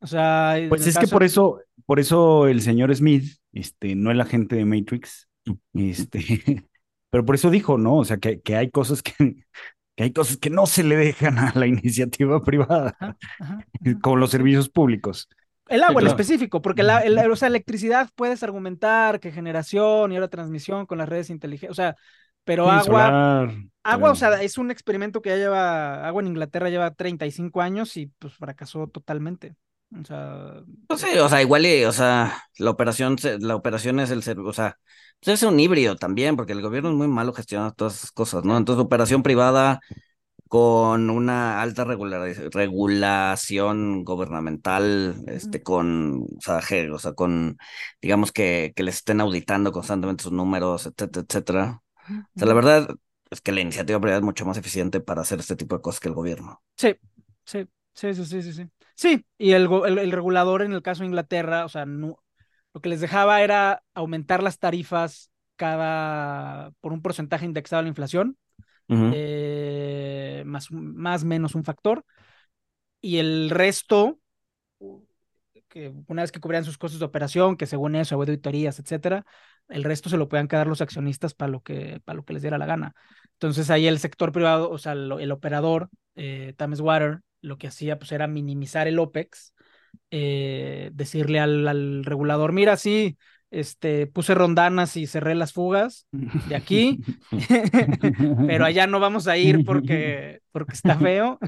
[0.00, 4.20] O sea, Pues es que por eso, por eso el señor Smith, este, no el
[4.20, 5.28] agente de Matrix,
[5.74, 6.66] este,
[7.10, 7.96] pero por eso dijo, ¿no?
[7.98, 9.12] O sea, que, que hay cosas que,
[9.96, 13.64] que hay cosas que no se le dejan a la iniciativa privada, Ajá, ajá,
[14.02, 15.28] como los servicios públicos.
[15.68, 16.08] El agua en claro.
[16.08, 20.98] específico, porque la, el- o sea, electricidad puedes argumentar que generación y ahora transmisión con
[20.98, 21.96] las redes inteligentes, o sea,
[22.44, 23.50] pero Sí, agua, solar,
[23.84, 27.96] agua, o sea, es un experimento que ya lleva, agua en Inglaterra lleva 35 años
[27.96, 29.56] y pues fracasó totalmente.
[30.00, 34.22] O sea, No sé, o sea, igual, o sea, la operación, la operación es el,
[34.22, 34.78] ser- o sea,
[35.20, 38.44] pues es un híbrido también, porque el gobierno es muy malo gestionando todas esas cosas,
[38.44, 38.56] ¿no?
[38.58, 39.80] Entonces, operación privada
[40.48, 47.56] con una alta regulación gubernamental, este, con, o sea, je- o sea, con,
[48.02, 51.82] digamos que, que les estén auditando constantemente sus números, etcétera, etcétera.
[52.36, 52.88] O sea, la verdad
[53.30, 56.00] es que la iniciativa privada es mucho más eficiente para hacer este tipo de cosas
[56.00, 56.62] que el gobierno.
[56.76, 56.94] Sí,
[57.44, 59.24] sí, sí, sí, sí, sí, sí.
[59.38, 62.22] Y el, el, el regulador en el caso de Inglaterra, o sea, no,
[62.74, 67.88] lo que les dejaba era aumentar las tarifas cada, por un porcentaje indexado a la
[67.88, 68.36] inflación,
[68.88, 72.04] eh, más, más menos un factor,
[73.00, 74.18] y el resto,
[75.68, 79.24] que una vez que cubrían sus costos de operación, que según eso, auditorías, etcétera,
[79.68, 82.42] el resto se lo podían quedar los accionistas para lo que, para lo que les
[82.42, 82.94] diera la gana.
[83.34, 87.98] Entonces ahí el sector privado, o sea, el operador, eh, Thames Water, lo que hacía
[87.98, 89.54] pues era minimizar el OPEX,
[90.10, 93.18] eh, decirle al, al regulador, mira, sí,
[93.50, 96.06] este, puse rondanas y cerré las fugas
[96.44, 97.00] de aquí,
[98.46, 101.38] pero allá no vamos a ir porque, porque está feo.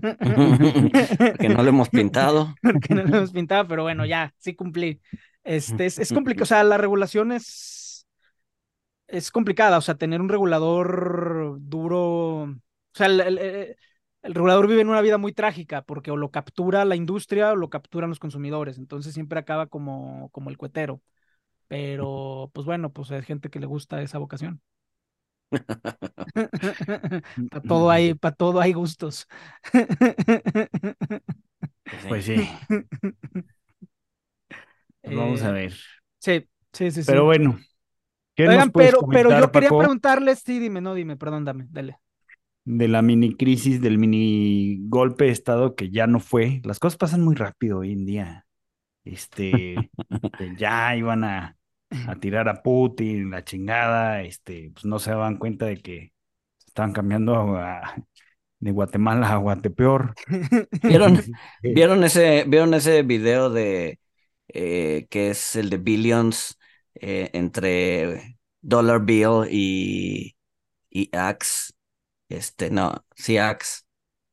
[1.39, 2.55] que no lo hemos pintado.
[2.63, 5.01] porque no lo hemos pintado, pero bueno, ya, sí cumplí.
[5.45, 8.07] Este, es, es complicado, o sea, la regulación es,
[9.07, 12.55] es complicada, o sea, tener un regulador duro, o
[12.95, 13.77] sea, el, el- el-
[14.25, 17.57] el regulador vive en una vida muy trágica, porque o lo captura la industria o
[17.57, 21.03] lo capturan los consumidores, entonces siempre acaba como, como el cuetero.
[21.69, 24.63] Pero, pues bueno, pues hay gente que le gusta esa vocación.
[27.51, 29.27] Para todo hay, para todo hay gustos.
[31.89, 32.51] Pues sí,
[35.03, 35.73] pues vamos a Eh, ver.
[36.21, 37.05] Sí, sí, sí, sí.
[37.05, 37.59] Pero bueno,
[38.37, 41.45] ¿qué Oigan, nos puedes pero, pero yo quería Paco, preguntarles, sí, dime, no, dime, perdón,
[41.45, 41.99] dame, dale.
[42.65, 46.61] De la mini crisis, del mini golpe de estado que ya no fue?
[46.65, 48.47] Las cosas pasan muy rápido hoy en día.
[49.05, 49.93] Este,
[50.59, 51.57] ya iban a,
[52.07, 56.13] a tirar a Putin, la chingada, este, pues no se daban cuenta de que
[56.67, 57.95] estaban cambiando a-
[58.61, 60.19] de Guatemala a Guatepeor.
[60.87, 61.21] ¿Vieron,
[61.71, 64.01] ¿Vieron ese, ¿vieron ese video de
[64.49, 66.59] eh, que es el de Billions
[66.95, 70.37] eh, entre Dollar Bill y,
[70.91, 71.74] y Axe?
[72.37, 73.83] Este, no, sí, Axe.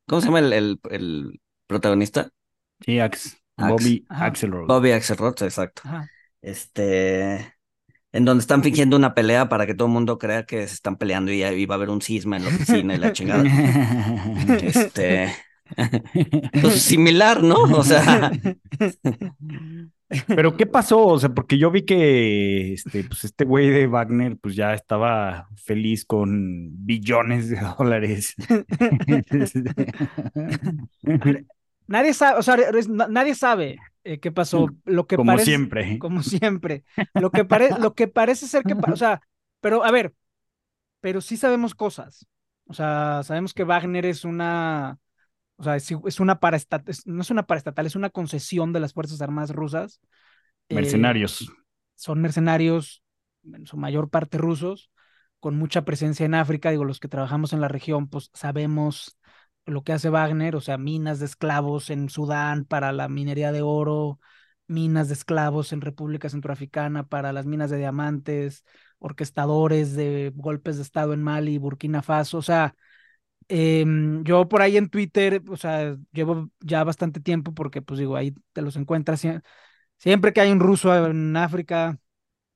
[0.07, 2.29] ¿Cómo se llama el, el, el protagonista?
[2.85, 3.69] Sí, Ax, Ax.
[3.69, 4.05] Bobby.
[4.09, 4.67] Axelrod.
[4.67, 5.83] Bobby Axelrod, exacto.
[5.85, 6.07] Ajá.
[6.41, 7.53] Este,
[8.11, 10.97] en donde están fingiendo una pelea para que todo el mundo crea que se están
[10.97, 13.43] peleando y, y va a haber un cisma en la oficina y la chingada.
[14.61, 15.33] Este,
[16.61, 17.55] pues similar, ¿no?
[17.55, 18.31] O sea,
[20.27, 21.05] Pero ¿qué pasó?
[21.07, 25.47] O sea, porque yo vi que este, pues este güey de Wagner pues ya estaba
[25.55, 28.35] feliz con billones de dólares.
[31.87, 32.57] Nadie sabe, o sea,
[33.09, 34.69] nadie sabe eh, qué pasó.
[34.85, 35.99] Lo que Como parece, siempre.
[35.99, 36.83] como siempre.
[37.13, 39.21] Lo que, pare- lo que parece ser que, o sea,
[39.59, 40.13] pero a ver,
[41.01, 42.25] pero sí sabemos cosas.
[42.65, 44.97] O sea, sabemos que Wagner es una,
[45.61, 48.93] o sea, es, es una paraestatal, no es una paraestatal, es una concesión de las
[48.93, 50.01] Fuerzas Armadas rusas.
[50.69, 51.51] Eh, Mercenarios.
[51.95, 53.03] son mercenarios,
[53.43, 54.89] en su mayor parte rusos,
[55.39, 56.71] con mucha presencia en África.
[56.71, 59.19] Digo, los que trabajamos en la región, pues sabemos
[59.67, 63.61] lo que hace Wagner, o sea, minas de esclavos en Sudán para la minería de
[63.61, 64.19] oro,
[64.65, 68.65] minas de esclavos en República Centroafricana para las minas de diamantes.
[68.97, 72.75] orquestadores de golpes de Estado en Mali, Burkina Faso, o sea,
[73.51, 78.15] em, yo por ahí en Twitter, o sea, llevo ya bastante tiempo porque, pues digo,
[78.15, 79.21] ahí te los encuentras.
[79.97, 81.99] Siempre que hay un ruso en África,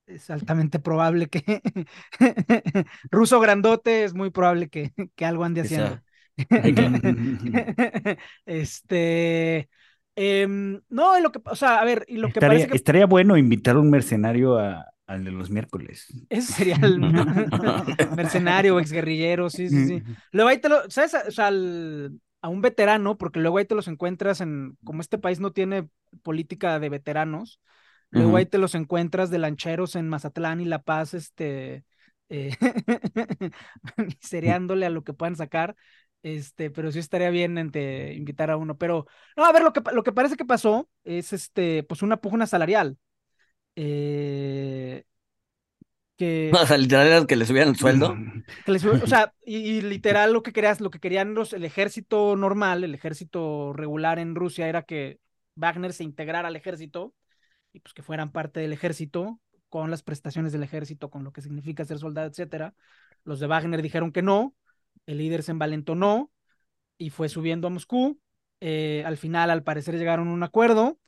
[0.06, 1.60] es altamente probable que
[3.10, 6.00] ruso grandote, es muy probable que, que algo ande haciendo.
[8.46, 9.68] este,
[10.14, 12.76] em, no, lo que, o sea, a ver, y lo que parece que...
[12.76, 16.06] estaría bueno invitar a un mercenario a, al de los miércoles.
[16.28, 16.98] Ese sería el
[18.16, 20.02] mercenario, exguerrillero, sí, sí, sí.
[20.32, 21.14] Luego ahí te lo, ¿sabes?
[21.26, 25.40] O sea, a un veterano, porque luego ahí te los encuentras en, como este país
[25.40, 25.88] no tiene
[26.22, 27.60] política de veteranos,
[28.10, 31.84] luego ahí te los encuentras de lancheros en Mazatlán y La Paz, este,
[32.28, 32.56] eh,
[34.84, 35.76] a lo que puedan sacar.
[36.22, 38.76] Este, pero sí estaría bien entre invitar a uno.
[38.76, 42.16] Pero, no, a ver, lo que, lo que parece que pasó es este, pues una
[42.16, 42.98] pugna salarial.
[43.76, 45.04] Eh,
[46.16, 48.16] que, o sea, literal que le subieran el sueldo.
[49.02, 52.94] o sea, y, literal lo que querías, lo que querían los, el ejército normal, el
[52.94, 55.20] ejército regular en Rusia era que
[55.54, 57.14] Wagner se integrara al ejército
[57.72, 61.42] y pues que fueran parte del ejército con las prestaciones del ejército, con lo que
[61.42, 62.74] significa ser soldado, etcétera.
[63.24, 64.54] Los de Wagner dijeron que no,
[65.04, 66.30] el líder se envalentonó
[66.98, 68.18] y fue subiendo a Moscú.
[68.60, 70.98] Eh, al final, al parecer, llegaron a un acuerdo,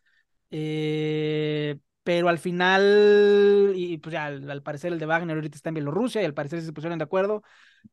[0.51, 1.79] eh,
[2.09, 6.23] pero al final, y pues ya al, parecer el de Wagner ahorita está en Bielorrusia
[6.23, 7.43] y al parecer se pusieron de acuerdo,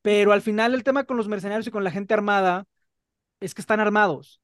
[0.02, 2.64] pero al final el tema con los mercenarios y con la gente armada
[3.42, 4.40] es que están armados.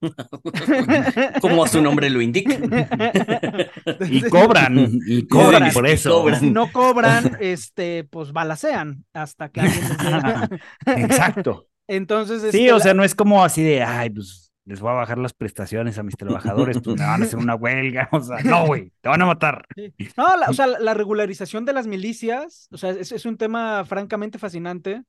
[1.42, 2.54] Como su nombre lo indica.
[4.08, 6.24] y cobran, y cobran por eso.
[6.36, 11.68] Si no cobran, este, pues balacean hasta que alguien Exacto.
[11.86, 14.96] Entonces, sí, este, o sea, no es como así de, ay, pues les voy a
[14.96, 18.42] bajar las prestaciones a mis trabajadores, pues me van a hacer una huelga, o sea,
[18.44, 19.66] no, güey, te van a matar.
[20.14, 24.38] No, o sea, la regularización de las milicias, o sea, es, es un tema francamente
[24.38, 25.04] fascinante,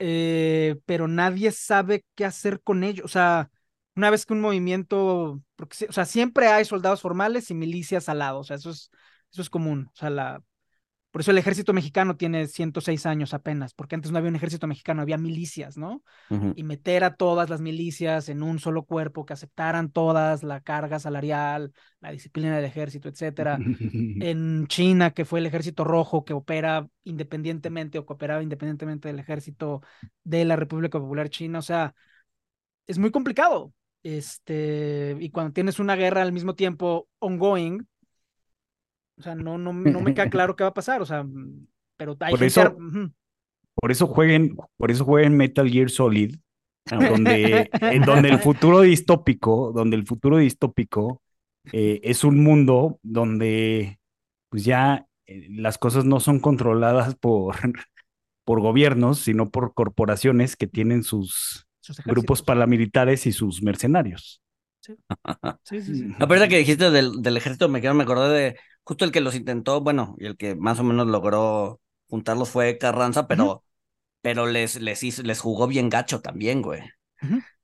[0.00, 3.50] eh, pero nadie sabe qué hacer con ello, o sea,
[3.94, 8.18] una vez que un movimiento, porque, o sea, siempre hay soldados formales y milicias al
[8.18, 8.90] lado, o sea, eso es,
[9.30, 10.42] eso es común, o sea, la,
[11.18, 14.68] por eso el ejército mexicano tiene 106 años apenas, porque antes no había un ejército
[14.68, 16.04] mexicano, había milicias, ¿no?
[16.54, 21.00] Y meter a todas las milicias en un solo cuerpo, que aceptaran todas la carga
[21.00, 23.58] salarial, la disciplina del ejército, etcétera.
[24.22, 29.18] en China, que fue el ejército rojo que opera independientemente o que operaba independientemente del
[29.18, 29.82] ejército
[30.22, 31.96] de la República Popular China, o sea,
[32.86, 33.74] es muy complicado.
[34.04, 37.88] Este, y cuando tienes una guerra al mismo tiempo ongoing,
[39.18, 41.26] o sea, no, no, no me queda claro qué va a pasar, o sea,
[41.96, 42.76] pero hay por eso,
[43.74, 46.36] por eso jueguen, por eso jueguen Metal Gear Solid,
[46.86, 51.22] donde, en donde el futuro distópico, donde el futuro distópico
[51.72, 53.98] eh, es un mundo donde
[54.48, 57.56] pues ya eh, las cosas no son controladas por,
[58.44, 61.66] por gobiernos, sino por corporaciones que tienen sus,
[62.04, 64.42] grupos paramilitares y sus mercenarios.
[64.80, 64.94] Sí,
[65.64, 65.94] sí, sí.
[65.96, 66.48] sí.
[66.48, 68.56] que dijiste del, del ejército mexicano, me acordé de
[68.88, 72.78] justo el que los intentó, bueno, y el que más o menos logró juntarlos fue
[72.78, 73.62] Carranza, pero,
[74.22, 76.80] pero les, les, hizo, les jugó bien gacho también, güey.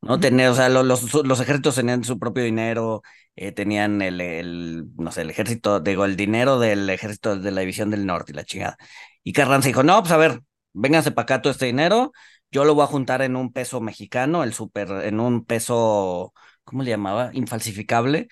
[0.02, 0.20] ¿no?
[0.20, 3.00] Tener, o sea, los, los, ejércitos tenían su propio dinero,
[3.36, 7.62] eh, tenían el, el, no sé, el ejército, digo, el dinero del ejército de la
[7.62, 8.76] División del Norte y la chingada.
[9.22, 10.42] Y Carranza dijo, no, pues a ver,
[10.74, 12.12] vénganse para acá todo este dinero,
[12.50, 16.34] yo lo voy a juntar en un peso mexicano, el super, en un peso,
[16.64, 17.30] ¿cómo le llamaba?
[17.32, 18.28] Infalsificable.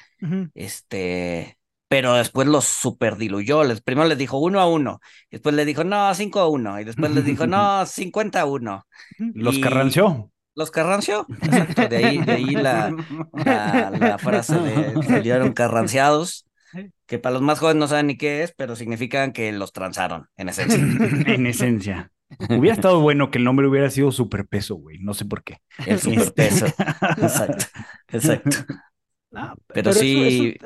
[0.52, 1.56] Este,
[1.92, 3.64] pero después los super diluyó.
[3.64, 5.00] Les, primero les dijo uno a uno,
[5.30, 8.86] después les dijo no, cinco a uno, y después les dijo no, cincuenta a uno.
[9.18, 10.30] Los carranció.
[10.54, 12.94] Los carranció, exacto, de ahí, de ahí la,
[13.34, 16.46] la, frase de salieron carranciados,
[17.06, 20.28] que para los más jóvenes no saben ni qué es, pero significan que los transaron,
[20.36, 20.78] en esencia.
[21.34, 22.10] en esencia.
[22.48, 24.98] Hubiera estado bueno que el nombre hubiera sido superpeso, güey.
[24.98, 25.58] No sé por qué.
[25.86, 26.66] El superpeso.
[26.66, 27.66] exacto.
[28.08, 28.56] Exacto.
[29.66, 30.56] pero, sí,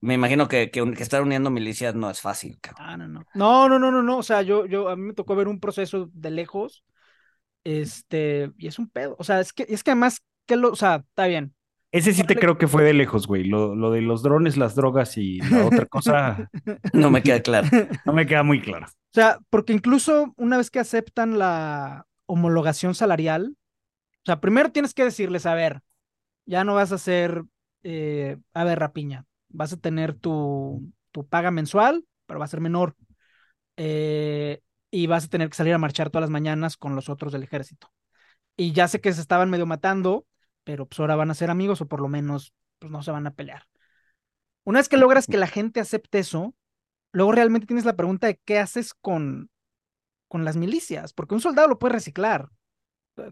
[0.00, 2.58] me imagino que, que, estar uniendo milicias no es fácil.
[2.78, 3.26] Ah, no, no.
[3.34, 4.18] No, no, no, no, no.
[4.18, 6.84] O sea, yo, yo, a mí me tocó ver un proceso de lejos.
[7.64, 9.16] Este, y es un pedo.
[9.18, 11.54] O sea, es que, es que además, que lo, o sea, está bien.
[11.92, 13.44] Ese sí te creo que fue de lejos, güey.
[13.44, 16.48] Lo, lo de los drones, las drogas y la otra cosa.
[16.92, 17.68] no me queda claro.
[18.06, 18.86] No me queda muy claro.
[18.86, 23.56] O sea, porque incluso una vez que aceptan la homologación salarial,
[24.22, 25.82] o sea, primero tienes que decirles, a ver,
[26.46, 27.42] ya no vas a hacer,
[27.82, 32.60] eh, a ver, rapiña, vas a tener tu, tu paga mensual, pero va a ser
[32.60, 32.96] menor.
[33.76, 34.60] Eh,
[34.90, 37.42] y vas a tener que salir a marchar todas las mañanas con los otros del
[37.42, 37.92] ejército.
[38.56, 40.26] Y ya sé que se estaban medio matando,
[40.64, 43.26] pero pues ahora van a ser amigos o por lo menos pues no se van
[43.26, 43.66] a pelear.
[44.64, 46.54] Una vez que logras que la gente acepte eso,
[47.12, 49.50] luego realmente tienes la pregunta de qué haces con,
[50.28, 52.48] con las milicias, porque un soldado lo puede reciclar,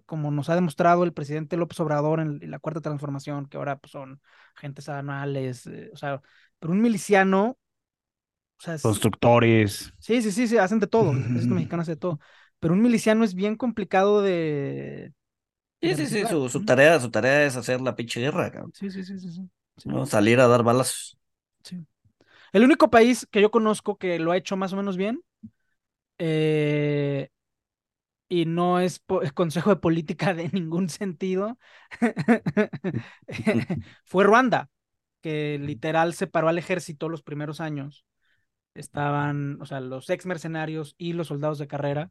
[0.06, 3.92] como nos ha demostrado el presidente López Obrador en, la cuarta transformación, que ahora pues,
[3.92, 4.20] son
[4.56, 6.20] agentes anuales, eh, o sea,
[6.58, 7.58] pero un miliciano,
[8.58, 9.92] o sea, constructores.
[9.98, 12.20] Sí, sí, sí, sí, hacen de todo, el ejército mexicano hace de todo,
[12.58, 15.12] pero un miliciano es bien complicado de...
[15.80, 18.72] Sí, sí, sí, su, su, tarea, su tarea es hacer la pinche guerra, cabrón.
[18.74, 19.30] Sí, sí, sí, sí.
[19.30, 19.48] sí.
[19.84, 20.06] ¿no?
[20.06, 21.16] Salir a dar balas.
[21.62, 21.86] Sí.
[22.52, 25.22] El único país que yo conozco que lo ha hecho más o menos bien,
[26.18, 27.28] eh,
[28.28, 29.02] y no es,
[29.34, 31.58] consejo de política de ningún sentido,
[34.04, 34.68] fue Ruanda,
[35.20, 38.04] que literal separó al ejército los primeros años.
[38.74, 42.10] Estaban, o sea, los ex mercenarios y los soldados de carrera.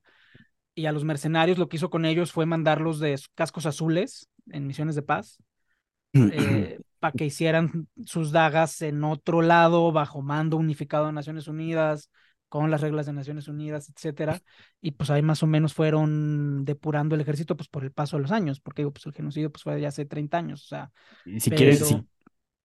[0.76, 4.68] Y a los mercenarios lo que hizo con ellos fue mandarlos de cascos azules en
[4.68, 5.42] misiones de paz
[6.14, 12.12] eh, para que hicieran sus dagas en otro lado, bajo mando unificado de Naciones Unidas,
[12.50, 14.42] con las reglas de Naciones Unidas, etcétera,
[14.82, 18.24] y pues ahí más o menos fueron depurando el ejército pues por el paso de
[18.24, 20.92] los años, porque digo, pues el genocidio pues fue ya hace 30 años, o sea.
[21.38, 22.08] si quieren,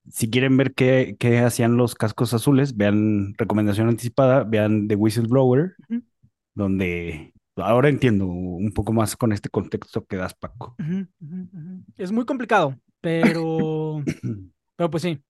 [0.08, 5.74] si, quieren ver qué, qué, hacían los cascos azules, vean recomendación anticipada, vean The Whistleblower,
[6.54, 10.76] donde ahora entiendo un poco más con este contexto que das, Paco.
[11.96, 14.02] es muy complicado, pero,
[14.76, 15.22] pero pues sí.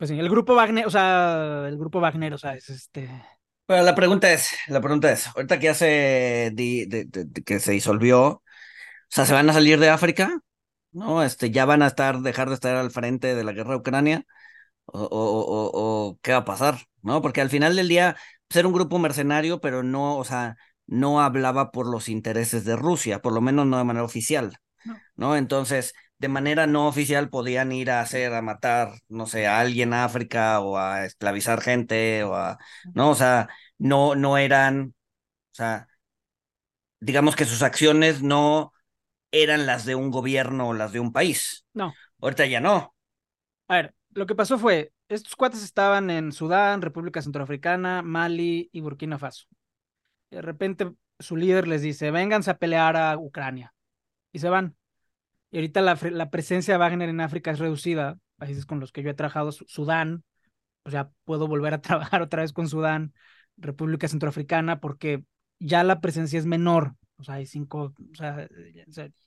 [0.00, 3.10] Pues sí, el grupo Wagner, o sea, el grupo Wagner, o sea, es este.
[3.68, 6.54] Bueno, la pregunta es, la pregunta es, ahorita que hace
[7.44, 8.42] que se disolvió, o
[9.10, 10.40] sea, ¿se van a salir de África?
[10.90, 11.22] ¿No?
[11.22, 14.24] Este, ya van a estar, dejar de estar al frente de la guerra de Ucrania,
[14.86, 17.20] o, o, o, qué va a pasar, ¿no?
[17.20, 18.16] Porque al final del día,
[18.48, 23.20] ser un grupo mercenario, pero no, o sea, no hablaba por los intereses de Rusia,
[23.20, 24.56] por lo menos no de manera oficial,
[25.14, 25.36] ¿no?
[25.36, 29.88] Entonces, de manera no oficial podían ir a hacer, a matar, no sé, a alguien
[29.90, 32.58] en África o a esclavizar gente o a,
[32.94, 33.10] ¿no?
[33.10, 34.94] O sea, no, no eran,
[35.52, 35.88] o sea,
[37.00, 38.74] digamos que sus acciones no
[39.32, 41.64] eran las de un gobierno o las de un país.
[41.72, 41.94] No.
[42.20, 42.94] Ahorita ya no.
[43.68, 48.80] A ver, lo que pasó fue, estos cuates estaban en Sudán, República Centroafricana, Mali y
[48.82, 49.46] Burkina Faso.
[50.30, 53.72] De repente su líder les dice, vénganse a pelear a Ucrania.
[54.32, 54.76] Y se van.
[55.50, 59.10] Y ahorita la, presencia de Wagner en África es reducida, países con los que yo
[59.10, 60.24] he trabajado, Sudán,
[60.84, 63.12] o sea, puedo volver a trabajar otra vez con Sudán,
[63.56, 65.24] República Centroafricana, porque
[65.58, 68.48] ya la presencia es menor, o sea, hay cinco, o sea,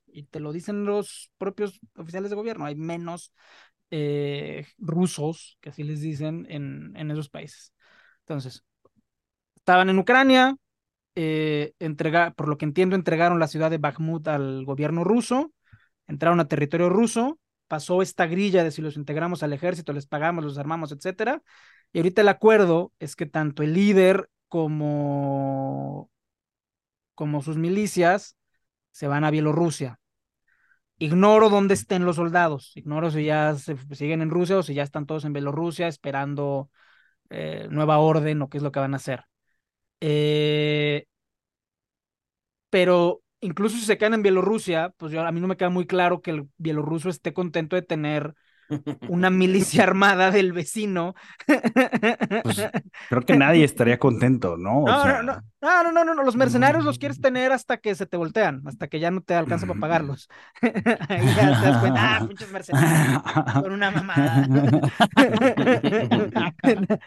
[0.07, 3.33] y te lo dicen los propios oficiales de gobierno, hay menos
[3.91, 7.73] eh, rusos, que así les dicen, en, en esos países.
[8.21, 8.63] Entonces,
[9.55, 10.55] estaban en Ucrania,
[11.15, 11.73] eh,
[12.36, 15.53] por lo que entiendo, entregaron la ciudad de Bakhmut al gobierno ruso,
[16.07, 20.43] entraron a territorio ruso, pasó esta grilla de si los integramos al ejército, les pagamos,
[20.43, 21.41] los armamos, etcétera.
[21.91, 26.11] Y ahorita el acuerdo es que tanto el líder como,
[27.15, 28.37] como sus milicias
[28.91, 29.99] se van a Bielorrusia.
[30.99, 34.83] Ignoro dónde estén los soldados, ignoro si ya se, siguen en Rusia o si ya
[34.83, 36.69] están todos en Bielorrusia esperando
[37.29, 39.25] eh, nueva orden o qué es lo que van a hacer.
[39.99, 41.05] Eh,
[42.69, 45.86] pero incluso si se quedan en Bielorrusia, pues yo, a mí no me queda muy
[45.88, 48.36] claro que el bielorruso esté contento de tener
[49.08, 51.15] una milicia armada del vecino.
[52.43, 52.69] Pues,
[53.10, 54.84] creo que nadie estaría contento, ¿no?
[54.86, 58.06] No, no, no, no, no, no, no, los mercenarios los quieres tener hasta que se
[58.06, 60.30] te voltean, hasta que ya no te alcanza para pagarlos.
[60.62, 63.21] Ahí ya te das cuenta, ah, pinches mercenarios,
[63.62, 64.47] con una mamada.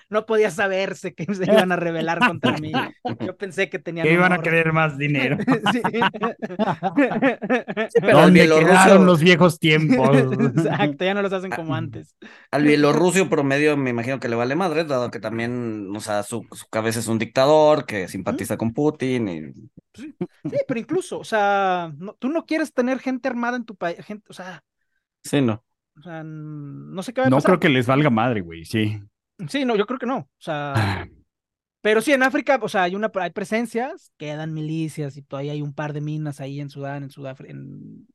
[0.09, 2.73] no podía saberse que se iban a rebelar contra mí.
[3.21, 4.07] Yo pensé que tenían.
[4.07, 5.37] Que iban a querer más dinero.
[5.73, 5.83] sí.
[8.01, 10.17] pero ¿Dónde quedaron los viejos tiempos?
[10.17, 12.17] Exacto, ya no los hacen como antes.
[12.51, 16.47] Al bielorruso promedio me imagino que le vale madre, dado que también, o sea, su,
[16.53, 19.29] su cabeza es un dictador que simpatiza con Putin.
[19.29, 19.53] Y...
[19.95, 20.15] Sí,
[20.67, 24.33] pero incluso, o sea, tú no quieres tener gente armada en tu país, gente, o
[24.33, 24.63] sea.
[25.23, 25.65] Sí, no.
[25.99, 29.01] O sea, no sé qué va a No creo que les valga madre, güey, sí.
[29.49, 30.19] Sí, no, yo creo que no.
[30.19, 31.07] O sea,
[31.87, 35.63] pero sí, en África, o sea, hay una hay presencias, quedan milicias y todavía hay
[35.63, 38.09] un par de minas ahí en Sudán, en Sudáfrica, en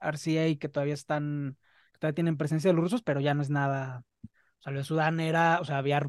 [0.00, 1.56] RCA que todavía están
[2.00, 4.02] todavía tienen presencia de los rusos, pero ya no es nada.
[4.24, 6.02] O sea, lo de Sudán era, o sea, había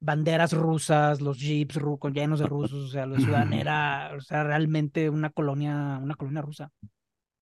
[0.00, 4.20] banderas rusas, los jeeps con llenos de rusos, o sea, lo de Sudán era, o
[4.20, 6.70] sea, realmente una colonia, una colonia rusa.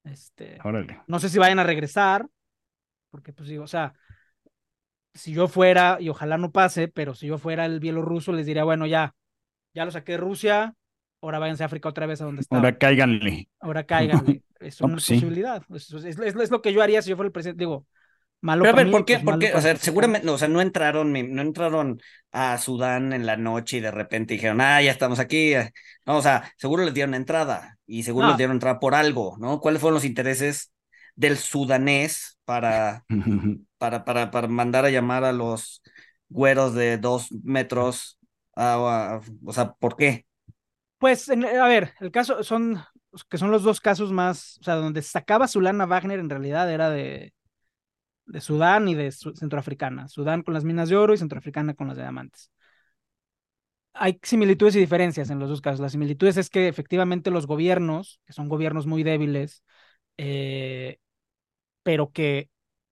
[0.03, 0.57] Este,
[1.07, 2.27] no sé si vayan a regresar,
[3.11, 3.93] porque pues digo, o sea,
[5.13, 8.63] si yo fuera, y ojalá no pase, pero si yo fuera el bielorruso, les diría,
[8.63, 9.15] bueno, ya,
[9.73, 10.75] ya lo saqué de Rusia,
[11.21, 12.57] ahora váyanse a África otra vez a donde está.
[12.57, 13.49] Ahora cáiganle.
[13.59, 14.43] Ahora cáiganle.
[14.59, 15.63] Es una pues posibilidad.
[15.73, 17.61] Es, es, lo que yo haría si yo fuera el presidente.
[17.61, 17.85] Digo,
[18.41, 19.15] Malo Pero a ver, mí, ¿por qué?
[19.15, 19.53] pues, ¿Por qué?
[19.53, 22.01] O sea, seguramente, o sea, no entraron, no entraron
[22.31, 25.53] a Sudán en la noche y de repente dijeron, ah, ya estamos aquí.
[25.53, 25.71] eh".
[26.05, 28.31] No, o sea, seguro les dieron entrada y seguro No.
[28.31, 29.59] les dieron entrada por algo, ¿no?
[29.59, 30.71] ¿Cuáles fueron los intereses
[31.15, 33.03] del sudanés para,
[33.77, 35.81] para, para, para mandar a llamar a los
[36.29, 38.17] güeros de dos metros?
[38.55, 38.73] a-
[39.15, 40.25] a- o sea, ¿por qué?
[40.97, 42.81] Pues, en- a ver, el caso son,
[43.29, 46.71] que son los dos casos más, o sea, donde sacaba su lana Wagner en realidad
[46.71, 47.33] era de,
[48.25, 50.07] de Sudán y de Centroafricana.
[50.07, 52.51] Sudán con las minas de oro y Centroafricana con las de diamantes.
[53.93, 55.79] Hay similitudes y diferencias en los dos casos.
[55.79, 59.63] Las similitudes es que efectivamente los gobiernos, que son gobiernos muy débiles,
[60.17, 60.99] eh,
[61.83, 62.49] pero que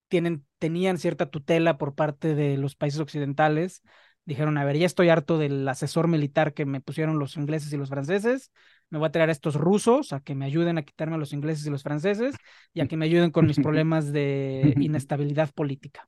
[0.08, 3.84] tienen, tenían cierta tutela por parte de los países occidentales,
[4.26, 7.78] dijeron, a ver, ya estoy harto del asesor militar que me pusieron los ingleses y
[7.78, 8.52] los franceses,
[8.90, 11.34] me voy a traer a estos rusos a que me ayuden a quitarme a los
[11.34, 12.36] ingleses y los franceses
[12.74, 16.08] y a que me ayuden con mis problemas de inestabilidad política.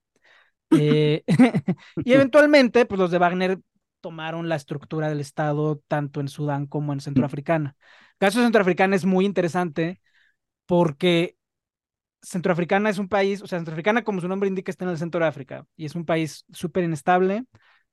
[0.72, 1.24] Eh,
[2.06, 3.60] y eventualmente, pues los de Wagner
[4.02, 7.76] tomaron la estructura del Estado tanto en Sudán como en Centroafricana.
[8.14, 10.02] El caso de Centroafricana es muy interesante
[10.66, 11.36] porque
[12.22, 15.20] Centroafricana es un país, o sea, Centroafricana, como su nombre indica, está en el centro
[15.22, 17.46] de África y es un país súper inestable.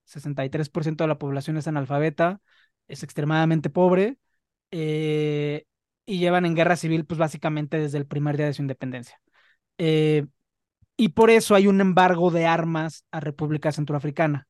[0.05, 2.41] 63% de la población es analfabeta,
[2.87, 4.19] es extremadamente pobre
[4.71, 5.65] eh,
[6.05, 9.21] y llevan en guerra civil, pues básicamente desde el primer día de su independencia.
[9.79, 10.27] Eh,
[10.97, 14.47] y por eso hay un embargo de armas a República Centroafricana.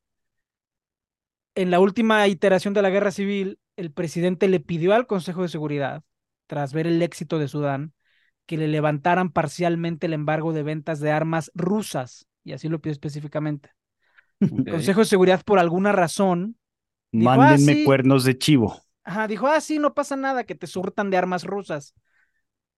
[1.55, 5.49] En la última iteración de la guerra civil, el presidente le pidió al Consejo de
[5.49, 6.03] Seguridad,
[6.47, 7.95] tras ver el éxito de Sudán,
[8.47, 12.93] que le levantaran parcialmente el embargo de ventas de armas rusas, y así lo pidió
[12.93, 13.71] específicamente.
[14.39, 16.57] El Consejo de Seguridad, por alguna razón,
[17.13, 17.85] Dijo, ah, Mándenme sí.
[17.85, 18.83] cuernos de chivo.
[19.07, 21.95] Ajá, dijo, ah, sí, no pasa nada, que te surtan de armas rusas.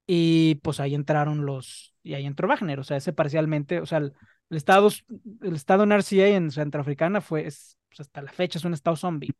[0.07, 3.99] Y pues ahí entraron los, y ahí entró Wagner, o sea, ese parcialmente, o sea,
[3.99, 4.15] el,
[4.51, 4.89] el estado,
[5.43, 8.97] el estado en RCA en Centroafricana fue, es, pues, hasta la fecha es un estado
[8.97, 9.31] zombie.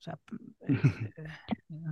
[0.00, 0.18] O sea,
[0.62, 0.72] eh,
[1.16, 1.28] eh,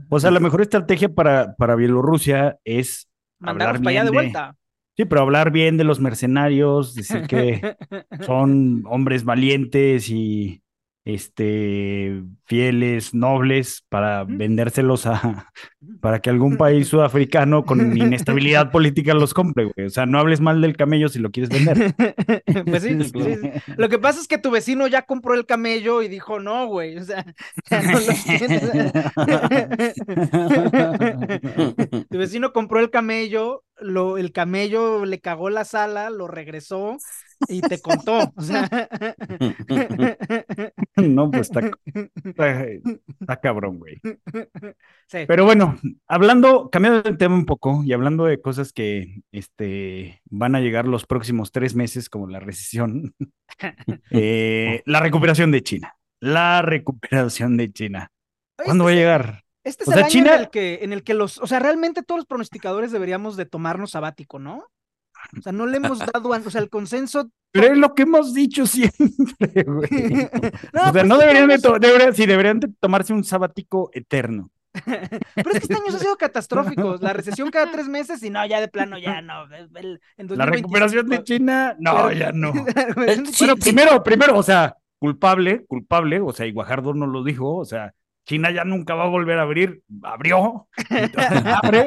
[0.09, 3.09] O sea, la mejor estrategia para, para Bielorrusia es
[3.39, 4.57] mandarlos para allá de de- vuelta.
[4.97, 7.66] Sí, pero hablar bien de los mercenarios, decir que
[8.20, 10.62] son hombres valientes y
[11.05, 15.50] este fieles, nobles, para vendérselos a
[16.00, 19.86] para que algún país sudafricano con inestabilidad política los compre, güey.
[19.86, 21.94] O sea, no hables mal del camello si lo quieres vender.
[22.66, 23.50] Pues sí, sí, sí.
[23.76, 26.96] Lo que pasa es que tu vecino ya compró el camello y dijo, no, güey,
[26.98, 27.24] o sea,
[27.70, 28.62] ya no lo tienes.
[32.09, 36.98] Tu vecino compró el camello, lo, el camello le cagó la sala, lo regresó
[37.49, 38.32] y te contó.
[38.36, 38.68] O sea,
[40.97, 41.70] No, pues está,
[42.24, 42.62] está,
[43.20, 43.97] está cabrón, güey.
[45.07, 45.18] sí.
[45.26, 50.55] Pero bueno, hablando, cambiando de tema un poco y hablando de cosas que este, van
[50.55, 53.14] a llegar los próximos tres meses, como la recesión,
[54.11, 55.95] eh, la recuperación de China.
[56.20, 58.11] La recuperación de China.
[58.64, 59.43] ¿Cuándo va a este llegar?
[59.64, 61.47] Este es O el sea, año China- en el que, en el que los, o
[61.47, 64.66] sea, realmente todos los pronosticadores deberíamos de tomarnos sabático, ¿no?
[65.39, 67.31] O sea, no le hemos dado, o sea, el consenso.
[67.53, 69.89] Pero es lo que hemos dicho siempre, güey.
[70.73, 74.51] No, o sea, pero no deberían de, deberían- sí, deberían de tomarse un sabático eterno.
[75.35, 76.97] Pero es que este año ha sido catastrófico.
[76.99, 79.45] La recesión cada tres meses y no, ya de plano, ya no.
[79.55, 81.25] el- el- en La recuperación de 2025.
[81.25, 82.53] China, no, Pero- ya no.
[83.31, 87.55] Sí, Bueno, primero, primero, o sea, culpable, culpable, o sea, y Guajardo no lo dijo,
[87.57, 87.93] o sea,
[88.25, 91.87] China ya nunca va a volver a abrir, abrió, entonces abre,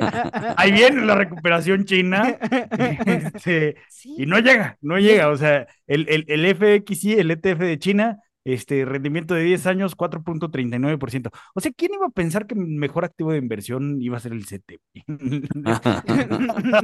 [0.57, 2.37] ahí viene la recuperación china,
[3.05, 7.59] este, Sí, y no llega, no llega, o sea, el, el, el FXI, el ETF
[7.59, 11.31] de China, este, rendimiento de 10 años, 4.39%.
[11.55, 14.33] O sea, ¿quién iba a pensar que el mejor activo de inversión iba a ser
[14.33, 14.79] el CT?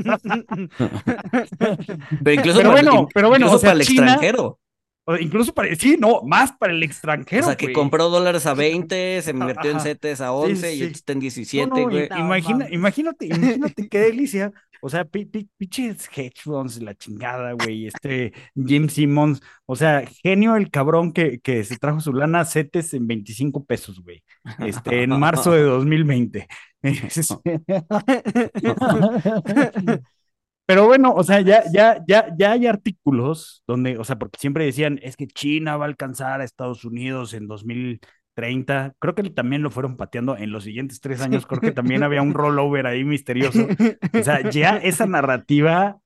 [2.24, 4.60] Pero incluso Pero para, bueno, pero bueno, incluso o sea, para el China- extranjero.
[5.06, 7.44] O incluso para, sí, no, más para el extranjero.
[7.44, 7.74] o sea, que güey.
[7.74, 9.80] compró dólares a 20 se invirtió en.
[9.80, 12.08] CETES a Sí, 11 y ahorita está en 17, No, no, güey.
[12.18, 14.52] Imagina, imagínate, imagínate qué delicia.
[14.84, 17.88] O sea, pi- pi- pinches hedge funds, la chingada, güey.
[17.88, 22.46] Este Jim Simmons, o sea, genio el cabrón que, que se trajo su lana a
[22.46, 24.24] CETES en 25 pesos, güey.
[24.60, 26.48] Este, en marzo de 2020.
[30.66, 34.66] Pero bueno, o sea, ya, ya, ya, ya hay artículos donde, o sea, porque siempre
[34.66, 38.94] decían, es que China va a alcanzar a Estados Unidos en 2030.
[39.00, 41.46] Creo que también lo fueron pateando en los siguientes tres años.
[41.46, 43.68] Creo que también había un rollover ahí misterioso.
[44.14, 46.00] O sea, ya esa narrativa,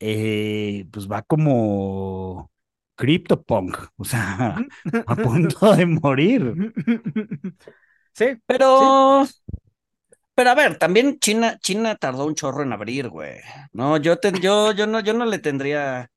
[0.00, 2.50] eh, pues va como
[2.96, 4.56] CryptoPunk, o sea,
[5.06, 6.72] a punto de morir.
[8.12, 9.26] Sí, Pero,
[10.36, 13.40] pero a ver, también China, China tardó un chorro en abrir, güey.
[13.72, 16.10] No, yo, te- yo, yo no, yo no le tendría,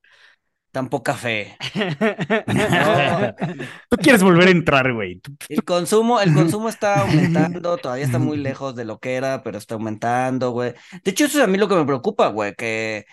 [0.72, 1.56] tan poca fe.
[3.88, 5.20] Tú quieres volver a entrar, güey.
[5.48, 9.58] El consumo, el consumo está aumentando, todavía está muy lejos de lo que era, pero
[9.58, 10.74] está aumentando, güey.
[11.04, 13.06] De hecho, eso es a mí lo que me preocupa, güey, que,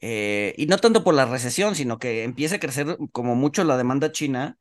[0.00, 3.76] eh, y no tanto por la recesión, sino que empiece a crecer como mucho la
[3.76, 4.58] demanda china.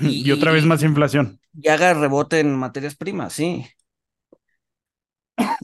[0.00, 1.40] Y, otra vez más inflación.
[1.60, 3.66] Y haga rebote en materias primas, sí.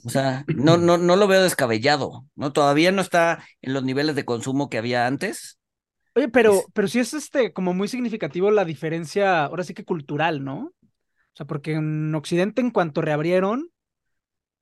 [0.03, 2.53] O sea, no, no, no lo veo descabellado, ¿no?
[2.53, 5.57] Todavía no está en los niveles de consumo que había antes,
[6.17, 10.43] Oye, pero, pero sí es este como muy significativo la diferencia, ahora sí que cultural,
[10.43, 10.73] ¿no?
[10.81, 13.69] O sea, porque en Occidente, en cuanto reabrieron,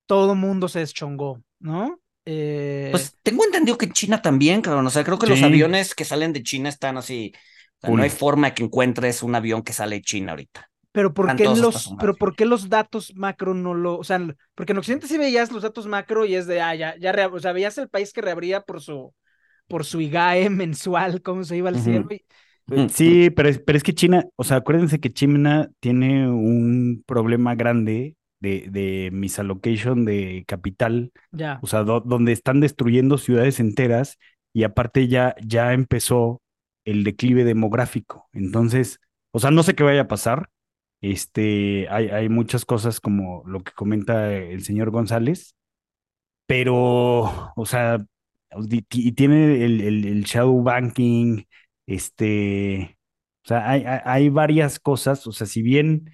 [0.05, 2.01] todo mundo se deschongó, ¿no?
[2.25, 2.89] Eh...
[2.91, 4.85] Pues tengo entendido que en China también, cabrón.
[4.85, 7.31] O sea, creo que los aviones que salen de China están así.
[7.77, 10.69] O sea, no hay forma que encuentres un avión que sale de China ahorita.
[10.95, 14.17] Pero ¿por, qué los, pero ¿por qué los datos macro no lo, o sea,
[14.55, 17.37] porque en Occidente sí veías los datos macro y es de, ah, ya, ya, o
[17.37, 19.13] sea, veías el país que reabría por su,
[19.67, 22.07] por su IGAE mensual, cómo se iba al cielo.
[22.89, 27.55] Sí, pero es, pero es que China, o sea, acuérdense que China tiene un problema
[27.55, 31.59] grande de, de misallocation de capital, ya.
[31.61, 34.17] o sea, donde están destruyendo ciudades enteras
[34.53, 36.41] y aparte ya, ya empezó
[36.85, 38.29] el declive demográfico.
[38.31, 40.49] Entonces, o sea, no sé qué vaya a pasar.
[41.01, 45.55] Este, hay, hay muchas cosas como lo que comenta el señor González,
[46.47, 48.05] pero, o sea,
[48.91, 51.43] y tiene el, el, shadow banking,
[51.87, 52.97] este,
[53.43, 56.11] o sea, hay, hay, varias cosas, o sea, si bien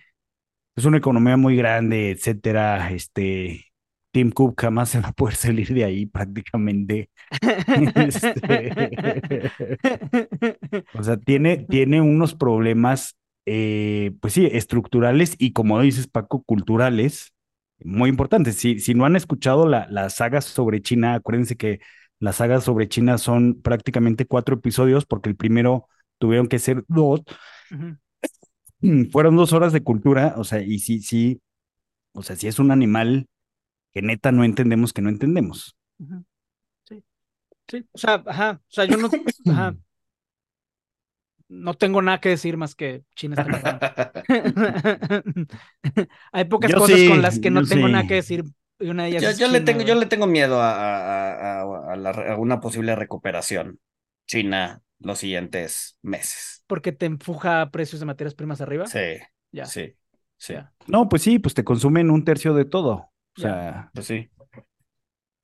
[0.76, 3.66] es una economía muy grande, etcétera, este,
[4.12, 7.10] Tim Cook jamás se va a poder salir de ahí prácticamente.
[7.96, 8.72] Este,
[10.94, 13.18] o sea, tiene, tiene unos problemas,
[13.54, 17.34] eh, pues sí, estructurales y como dices, Paco, culturales,
[17.84, 18.56] muy importantes.
[18.56, 21.82] Si, si no han escuchado la, la saga sobre China, acuérdense que
[22.20, 27.24] las sagas sobre China son prácticamente cuatro episodios porque el primero tuvieron que ser dos.
[29.12, 31.42] Fueron dos horas de cultura, o sea, y sí, sí,
[32.14, 33.28] o sea, si es un animal
[33.94, 35.76] que neta no entendemos que no entendemos.
[36.88, 37.04] Sí,
[37.68, 39.10] sí, o sea, ajá, o sea, yo no,
[39.52, 39.76] ajá.
[41.52, 44.12] no tengo nada que decir más que China está
[46.32, 48.44] Hay pocas cosas con las que no tengo nada que decir
[48.82, 53.80] yo, le tengo, yo le tengo miedo a, a, una posible recuperación
[54.28, 56.64] China los siguientes meses.
[56.68, 58.88] ¿Porque te empuja precios de materias primas arriba?
[58.88, 59.18] Sí.
[59.52, 59.66] Ya.
[59.66, 59.96] Sí.
[60.38, 60.56] Sí.
[60.88, 63.12] No, pues sí, pues te consumen un tercio de todo.
[63.38, 64.30] O sea, pues sí.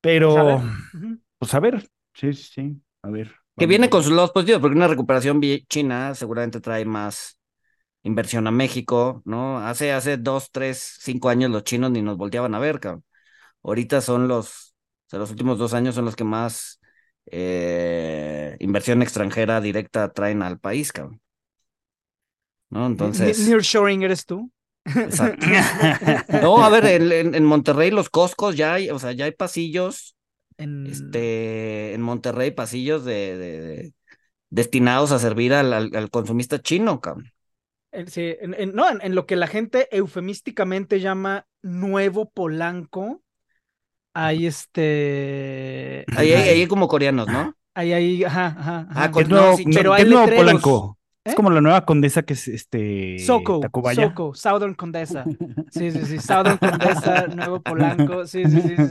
[0.02, 0.62] Pero,
[1.38, 3.36] pues a ver, sí, sí, a ver.
[3.58, 7.40] Que viene con sus lados positivos, porque una recuperación china seguramente trae más
[8.04, 9.60] inversión a México, ¿no?
[9.60, 13.04] Hace, hace dos, tres, cinco años los chinos ni nos volteaban a ver, cabrón
[13.68, 14.76] ahorita son los,
[15.08, 16.80] o sea, los últimos dos años son los que más
[17.26, 21.22] eh, inversión extranjera directa traen al país, cabrón.
[22.70, 22.86] ¿No?
[22.86, 23.48] Entonces.
[23.48, 24.52] Nearshoring eres tú.
[24.86, 25.46] Exacto.
[26.42, 30.17] no, a ver, en, Monterrey los Costcos ya hay, o sea, ya hay pasillos.
[30.58, 30.88] En...
[30.88, 33.94] Este, en Monterrey, pasillos de,
[34.50, 37.32] destinados a servir al, consumista chino, cabrón.
[38.08, 38.36] Sí,
[38.74, 43.24] no, en, lo que la gente eufemísticamente llama nuevo Polanco,
[44.14, 46.06] hay este.
[46.16, 47.56] Ahí hay, como coreanos, ¿no?
[47.74, 48.88] Ahí hay, ajá, ajá.
[48.92, 50.97] Ah, con, no, pero hay nuevo Polanco.
[51.28, 51.36] Es ¿Eh?
[51.36, 53.20] como la nueva condesa que es este.
[53.20, 53.60] Soco,
[53.94, 55.26] Soco, Southern Condesa.
[55.72, 56.20] Sí, sí, sí.
[56.20, 58.26] Southern Condesa, nuevo Polanco.
[58.26, 58.76] Sí, sí, sí.
[58.78, 58.86] sí,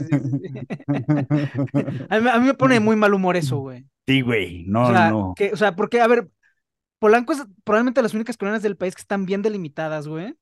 [2.09, 3.87] A, mí, me pone muy mal humor eso, güey.
[4.05, 4.65] Sí, güey.
[4.67, 5.33] No, no.
[5.35, 6.29] Que, o sea, porque, a ver,
[6.99, 10.35] Polanco es probablemente las únicas colonias del país que están bien delimitadas, güey.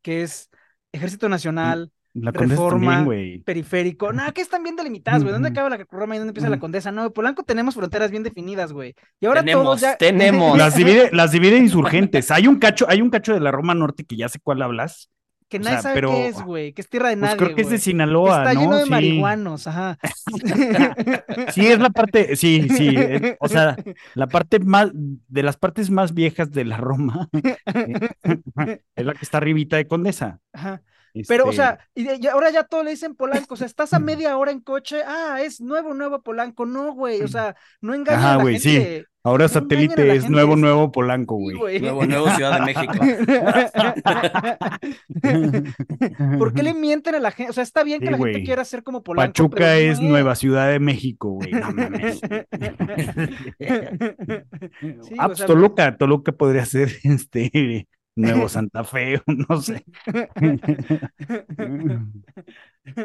[0.00, 0.48] Que es
[0.92, 3.04] Ejército Nacional, la reforma,
[3.44, 4.12] periférico.
[4.12, 5.32] No, que están bien delimitadas, güey.
[5.32, 6.92] ¿Dónde acaba la reforma y dónde empieza la condesa?
[6.92, 8.94] No, Polanco tenemos fronteras bien definidas, güey.
[9.20, 9.96] Y ahora tenemos, todos ya.
[9.98, 10.56] Tenemos.
[10.56, 12.30] las divide, las divide insurgentes.
[12.30, 15.10] Hay un cacho, hay un cacho de la Roma Norte que ya sé cuál hablas.
[15.48, 17.36] Que nadie sabe qué es, güey, que es tierra de pues nadie.
[17.36, 18.90] Creo que es de Sinaloa, Está lleno de sí.
[18.90, 19.98] marihuanos, ajá.
[21.52, 22.96] sí, es la parte, sí, sí,
[23.38, 23.76] o sea,
[24.14, 27.28] la parte más, de las partes más viejas de la Roma,
[28.96, 30.40] es la que está arribita de Condesa.
[30.52, 30.82] Ajá.
[31.28, 34.00] Pero, o sea, este y, ahora ya todo le dicen Polanco, o sea, estás a
[34.00, 38.24] media hora en coche, ah, es nuevo, nuevo Polanco, no, güey, o sea, no engañes
[38.24, 39.00] a la güey, gente.
[39.00, 39.06] sí.
[39.26, 41.80] Ahora satélite es nuevo, nuevo Polanco, güey.
[41.80, 42.92] nuevo, nuevo Ciudad de México.
[46.38, 47.48] ¿Por qué le mienten a la gente?
[47.48, 49.32] O sea, está bien que la gente quiera ser como Polanco.
[49.32, 51.52] Pachuca es Nueva Ciudad de México, güey.
[51.52, 52.20] No mames.
[55.18, 59.84] ah, pues Toluca, Toluca podría ser este Nuevo Santa Fe, no sé.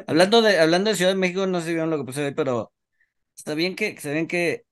[0.07, 2.33] hablando, de, hablando de Ciudad de México, no sé si vieron lo que puse hoy,
[2.33, 2.71] pero
[3.37, 4.63] está bien que, se ven que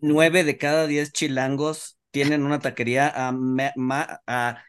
[0.00, 4.62] nueve de cada diez chilangos tienen una taquería a, me- ma- a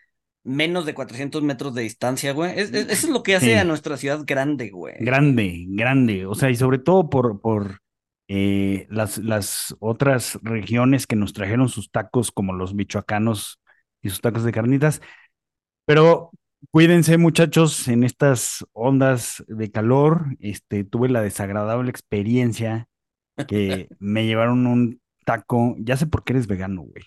[0.44, 2.52] menos de 400 metros de distancia, güey.
[2.60, 3.54] Es- es- eso es lo que hace Sí.
[3.54, 4.96] a nuestra ciudad grande, güey.
[5.00, 6.26] Grande, grande.
[6.26, 7.80] O sea, y sobre todo por, por
[8.28, 13.60] eh, las, las otras regiones que nos trajeron sus tacos, como los michoacanos
[14.04, 15.02] y sus tacos de carnitas.
[15.86, 16.32] Pero
[16.72, 20.26] cuídense, muchachos, en estas ondas de calor.
[20.40, 22.88] Este, tuve la desagradable experiencia
[23.48, 25.76] que me llevaron un taco.
[25.80, 27.04] Ya sé por qué eres vegano, güey.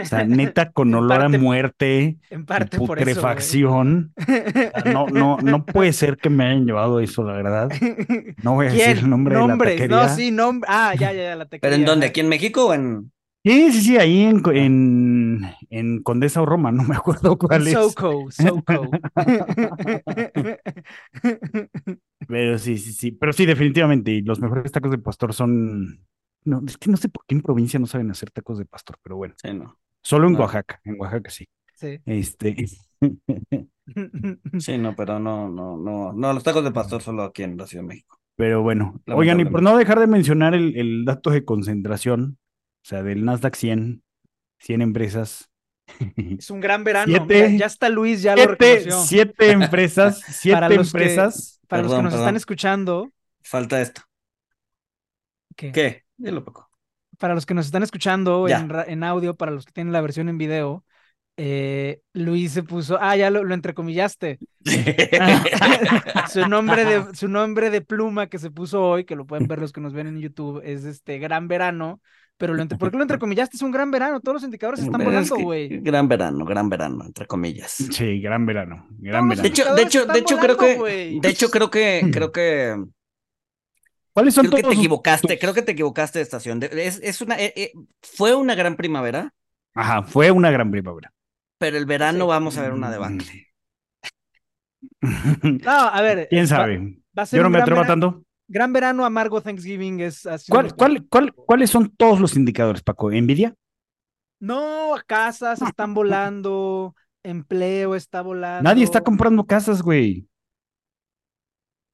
[0.00, 3.04] O sea, neta, con olor a parte- muerte En parte por eso.
[3.06, 4.12] putrefacción.
[4.16, 7.68] O sea, No, no, no puede ser que me hayan llevado eso, la verdad.
[8.42, 10.08] No voy a decir el nombre Nombres, de la taquería.
[10.08, 10.68] no, sí, nombre.
[10.72, 11.60] Ah, ya, ya, ya, la taquería.
[11.60, 12.06] ¿Pero en dónde?
[12.06, 13.12] ¿Aquí en México o en...?
[13.46, 15.40] Sí, sí, sí, ahí en, en,
[15.70, 17.74] en Condesa o Roma, no me acuerdo cuál es.
[17.74, 18.90] Soco, Soco.
[22.26, 23.12] Pero sí, sí, sí.
[23.12, 24.10] Pero sí, definitivamente.
[24.10, 26.04] Y los mejores tacos de pastor son.
[26.44, 28.96] No, es que no sé por qué en provincia no saben hacer tacos de pastor,
[29.00, 29.34] pero bueno.
[29.40, 29.78] Sí, no.
[30.02, 30.40] Solo en No.
[30.40, 30.80] Oaxaca.
[30.82, 31.46] En Oaxaca sí.
[31.74, 32.00] Sí.
[32.04, 32.66] Este.
[34.58, 36.12] Sí, no, pero no, no, no.
[36.12, 38.18] No, los tacos de pastor solo aquí en la Ciudad de México.
[38.34, 39.00] Pero bueno.
[39.06, 42.36] Oigan, y por no dejar de mencionar el, el dato de concentración,
[42.88, 44.02] sea, del Nasdaq 100,
[44.58, 45.50] 100 empresas.
[46.38, 47.06] Es un gran verano.
[47.12, 49.04] Siete- Mira, ya está Luis, ya lo Siete, reconoció.
[49.06, 51.60] siete empresas, siete Para los que- empresas.
[51.68, 52.20] Para los que nos perdón.
[52.26, 53.12] están escuchando,
[53.42, 54.02] Falta esto.
[55.56, 55.72] ¿qué?
[55.72, 56.04] ¿Qué?
[56.16, 56.68] Dilo, Paco.
[57.18, 60.28] Para los que nos están escuchando en, en audio, para los que tienen la versión
[60.28, 60.84] en video,
[61.38, 64.38] eh, Luis se puso, ah, ya lo, lo entrecomillaste.
[66.30, 69.58] su nombre de su nombre de pluma que se puso hoy, que lo pueden ver
[69.58, 72.00] los que nos ven en YouTube, es este gran verano.
[72.38, 73.56] Pero lo entre- ¿por qué lo entrecomillaste?
[73.56, 74.20] Es un gran verano.
[74.20, 75.68] Todos los indicadores están es volando, que güey.
[75.80, 77.70] Gran verano, gran verano, entre comillas.
[77.72, 78.86] Sí, gran verano.
[78.98, 79.48] Gran Todos los De verano.
[79.48, 82.76] hecho, de hecho, de hecho, creo que, de hecho, creo que, creo que,
[84.12, 86.60] ¿Cuáles son creo que te todos sus- equivocaste, creo que te equivocaste de estación.
[86.62, 87.72] Es, es una, eh, eh,
[88.02, 89.32] fue una gran primavera,
[89.74, 91.12] Ajá, fue una gran primavera.
[91.58, 92.28] pero el verano Sí.
[92.28, 93.46] vamos a ver una debacle.
[95.64, 96.26] No, a ver.
[96.28, 96.98] ¿Quién sabe?
[97.18, 98.24] Va, a ser Yo no me atrevo a vera- tanto.
[98.48, 100.50] Gran verano, amargo Thanksgiving es así.
[100.50, 103.10] ¿Cuál, cuál, cuál, ¿Cuáles son todos los indicadores, Paco?
[103.10, 103.54] ¿Envidia?
[104.38, 108.62] No, casas están volando, empleo está volando.
[108.62, 110.28] Nadie está comprando casas, güey.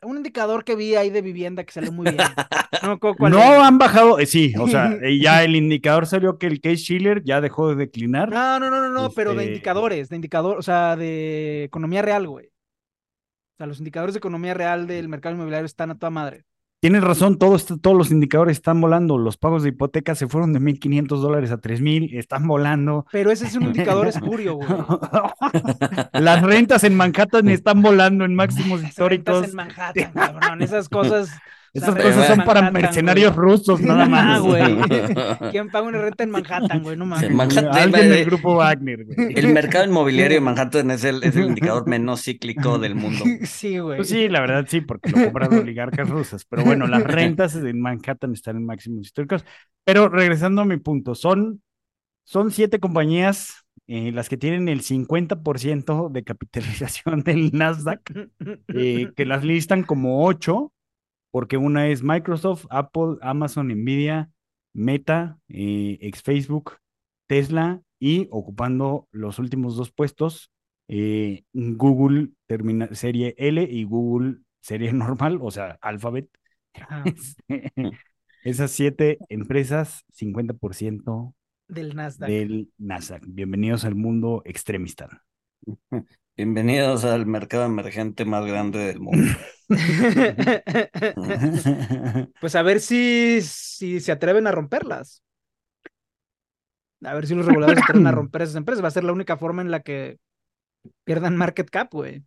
[0.02, 2.16] Un indicador que vi ahí de vivienda que salió muy bien.
[2.82, 6.60] No, cuál han bajado, eh, sí, o sea, eh, ya el indicador salió que el
[6.60, 8.28] Case Schiller ya dejó de declinar.
[8.28, 12.02] No, no, no, no, no, pero de Este- indicadores, de indicador, o sea, de economía
[12.02, 12.50] real, güey.
[13.62, 16.42] Sea, los indicadores de economía real del mercado inmobiliario están a toda madre.
[16.80, 19.18] Tienes razón, todo esto- todos los indicadores están volando.
[19.18, 23.06] Los pagos de hipoteca se fueron de 1.500 dólares a 3.000, están volando.
[23.12, 24.68] Pero ese es un indicador espurio, güey.
[26.12, 29.46] Las rentas en Manhattan están volando en máximos históricos.
[29.46, 31.30] rentas en Manhattan, cabrón, esas cosas.
[31.74, 33.48] Esas cosas son para mercenarios güey.
[33.48, 34.40] rusos, nada Ah, más.
[34.42, 34.62] güey.
[35.50, 36.96] ¿Quién paga una renta en Manhattan, güey?
[36.96, 37.30] No mames.
[37.30, 39.32] Manhattan, Alguien del grupo Wagner, güey.
[39.34, 43.24] El mercado inmobiliario de Manhattan es el, es el indicador menos cíclico del mundo.
[43.44, 43.96] Sí, güey.
[43.96, 46.44] Pues sí, la verdad sí, porque lo compran oligarcas rusas.
[46.44, 49.44] Pero bueno, las rentas en Manhattan están en máximos históricos.
[49.84, 51.62] Pero regresando a mi punto, son,
[52.24, 58.00] son siete compañías eh, las que tienen el 50% de capitalización del Nasdaq,
[58.68, 60.71] eh, que las listan como ocho,
[61.32, 64.30] porque una es Microsoft, Apple, Amazon, Nvidia,
[64.72, 66.76] Meta, eh, ex Facebook,
[67.26, 70.52] Tesla y ocupando los últimos dos puestos,
[70.88, 76.28] eh, Google termina, serie L y Google serie normal, o sea, Alphabet.
[76.74, 77.02] Ajá,
[77.48, 77.72] Este,
[78.44, 81.34] Esas siete empresas, 50%
[81.68, 82.28] del Nasdaq.
[82.28, 83.22] del Nasdaq.
[83.26, 85.24] Bienvenidos al mundo extremista.
[86.36, 89.32] Bienvenidos al mercado emergente más grande del mundo.
[92.40, 95.22] Pues a ver si, si se atreven a romperlas.
[97.04, 98.84] A ver si los reguladores se atreven a romper esas empresas.
[98.84, 100.18] Va a ser la única forma en la que
[101.04, 102.22] pierdan market cap, güey.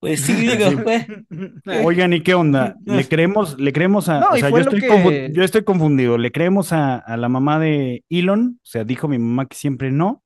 [0.00, 1.06] Pues sí, digo, pues.
[1.84, 2.76] Oigan, ¿y qué onda?
[2.84, 6.32] ¿Le creemos, le creemos a, No, o sea, yo estoy, que- yo estoy confundido, ¿le
[6.32, 8.58] creemos a, a la mamá de Elon?
[8.62, 10.21] O sea, dijo mi mamá que siempre no,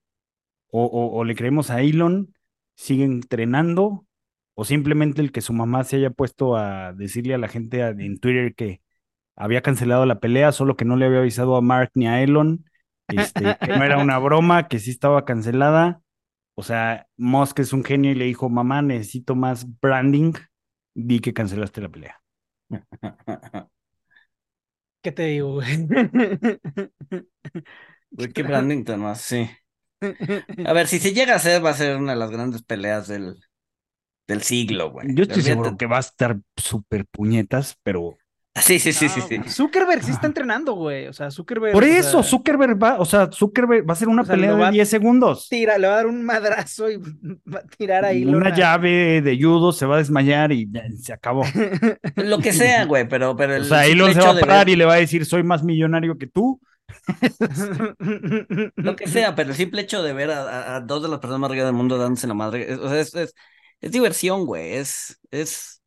[0.70, 2.34] o, o, o le creemos a Elon,
[2.74, 4.06] sigue entrenando,
[4.54, 8.18] o simplemente el que su mamá se haya puesto a decirle a la gente en
[8.18, 8.80] Twitter que
[9.36, 12.64] había cancelado la pelea, solo que no le había avisado a Mark ni a Elon,
[13.08, 16.00] este, que no era una broma, que sí estaba cancelada.
[16.54, 20.32] O sea, Musk es un genio y le dijo, mamá, necesito más branding.
[20.94, 22.20] Vi que cancelaste la pelea.
[25.02, 25.86] ¿Qué te digo, güey?
[28.10, 29.48] Güey, qué branding tan más, sí.
[30.66, 33.08] A ver, si se llega a hacer, va a ser una de las grandes peleas
[33.08, 33.36] del,
[34.26, 35.08] del siglo, güey.
[35.14, 38.16] Yo estoy seguro que va a estar súper puñetas, pero
[38.58, 39.38] Sí, sí, sí, sí, sí.
[39.50, 41.08] Zuckerberg sí está entrenando, güey.
[41.08, 41.74] O sea, Zuckerberg.
[41.74, 44.34] Por o eso, sea, Zuckerberg va, o sea, Zuckerberg va a ser una O sea,
[44.34, 45.46] pelea de va- 10 segundos.
[45.50, 46.96] tira, le va a dar un madrazo y
[47.46, 48.24] va a tirar ahí.
[48.24, 50.70] Una llave de judo se va a desmayar y
[51.02, 51.42] se acabó.
[52.16, 54.72] Lo que sea, güey, pero, pero el O sea, Elon se va a parar ver-
[54.72, 56.58] y le va a decir, soy más millonario que tú.
[58.76, 60.42] Lo que sea, pero el simple hecho de ver a,
[60.74, 62.88] a- a dos de las personas más ricas del mundo dándose la madre, es, o
[62.88, 63.34] sea, es, es,
[63.80, 64.74] es diversión, güey.
[64.74, 65.82] Es, es,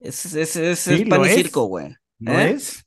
[0.00, 1.34] es, es, es, Sí, es pan lo y es.
[1.34, 1.94] circo, güey.
[2.18, 2.50] ¿No ¿Eh?
[2.50, 2.84] es?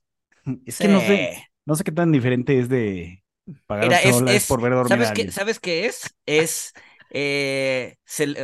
[0.65, 3.23] Es que no sé, no sé qué tan diferente es de
[3.67, 5.31] pagar Mira, 8 es, dólares es- por ver dormir ¿sabes a qué.
[5.31, 6.15] ¿sabes qué es?
[6.25, 6.73] Es,
[7.11, 7.95] eh,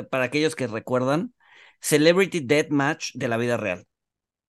[0.10, 1.34] para aquellos que recuerdan,
[1.82, 3.86] Celebrity Deathmatch de la vida real.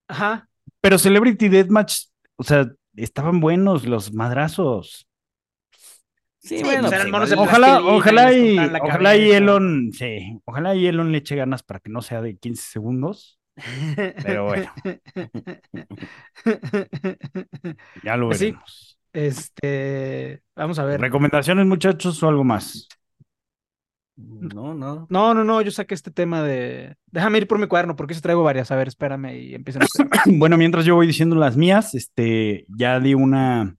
[0.08, 0.48] Ajá.
[0.80, 2.06] Pero Celebrity Deathmatch,
[2.36, 2.70] o sea,
[3.02, 5.06] estaban buenos los madrazos.
[6.40, 9.30] Sí, Sí, bueno, pues pues igual- Ojalá, y ojalá y, ojalá y.
[9.32, 13.38] Elon, sí, ojalá y Elon le eche ganas para que no sea de 15 segundos.
[14.22, 14.70] Pero bueno,
[18.04, 18.44] ya lo Pues sí.
[18.46, 18.98] veremos.
[19.12, 21.00] Este, vamos a ver.
[21.00, 22.86] ¿Recomendaciones, muchachos, o algo más?
[24.20, 25.06] No, no.
[25.08, 26.96] No, no, no, yo saqué este tema de.
[27.06, 28.70] Déjame ir por mi cuaderno porque se traigo varias.
[28.72, 29.86] A ver, espérame y empiezan a
[30.26, 33.76] Bueno, mientras yo voy diciendo las mías, este, ya di una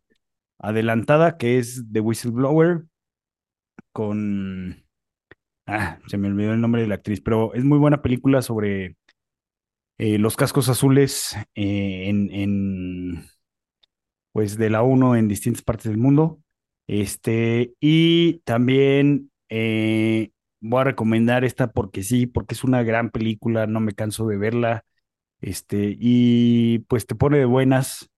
[0.58, 2.86] adelantada que es The Whistleblower
[3.92, 4.86] con...
[5.68, 8.96] Ah, se me olvidó el nombre de la actriz, pero es muy buena película sobre
[9.98, 13.30] eh, los cascos azules eh, en, en,
[14.32, 16.40] pues de la ONU en distintas partes del mundo.
[16.88, 20.32] Este, y también eh,
[20.62, 24.38] voy a recomendar esta porque sí, porque es una gran película, no me canso de
[24.38, 24.86] verla.
[25.42, 28.10] Este, y pues te pone de buenas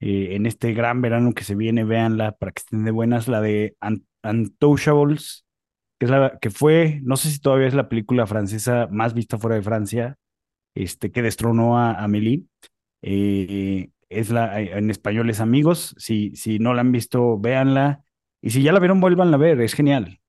[0.00, 3.40] eh, en este gran verano que se viene, véanla para que estén de buenas, la
[3.40, 5.44] de Un- Untouchables,
[5.98, 9.38] que es la que fue, no sé si todavía es la película francesa más vista
[9.38, 10.16] fuera de Francia,
[10.74, 12.44] este, que destronó a Amélie.
[13.02, 18.04] Eh, es la, en español es Amigos, si, si no la han visto, véanla,
[18.42, 20.20] y si ya la vieron, vuélvanla a ver, es genial.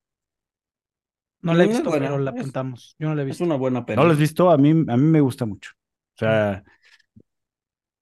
[1.41, 2.95] No la he visto, bueno, pero la es- apuntamos.
[2.99, 3.43] Yo no la he Es visto.
[3.43, 3.97] una buena peli.
[3.97, 4.49] ¿No la has visto?
[4.51, 5.71] A mí, a mí me gusta mucho.
[6.15, 6.63] O sea,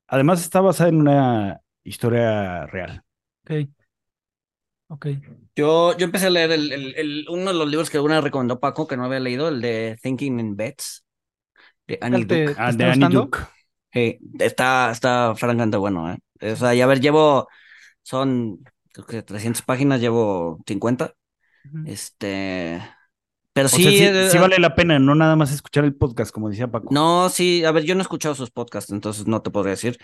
[0.07, 3.03] además está basada en una historia real.
[3.43, 3.69] Ok.
[4.87, 5.07] Ok.
[5.55, 8.59] Yo, yo empecé a leer el, el- el- uno de los libros que alguna recomendó
[8.59, 11.05] Paco, que no había leído, el de Thinking in Bets,
[11.87, 12.53] de Annie ¿Te- Duke.
[12.55, 13.07] te Ah, de Annie?
[13.09, 13.39] Duke.
[13.93, 16.19] Sí, está, está francamente bueno, ¿eh?
[16.53, 17.47] O sea, ya ver, llevo,
[18.03, 18.63] son,
[18.93, 21.13] creo que 300 páginas, llevo 50.
[21.65, 21.81] Ujú.
[21.83, 22.81] Este,
[23.55, 25.95] pero O sí, sea, sí, eh, sí vale la pena, no nada más escuchar el
[25.95, 26.99] podcast, como decía Paco.
[26.99, 29.97] no, sí, a ver, yo no he escuchado sus podcasts, entonces no te podría decir,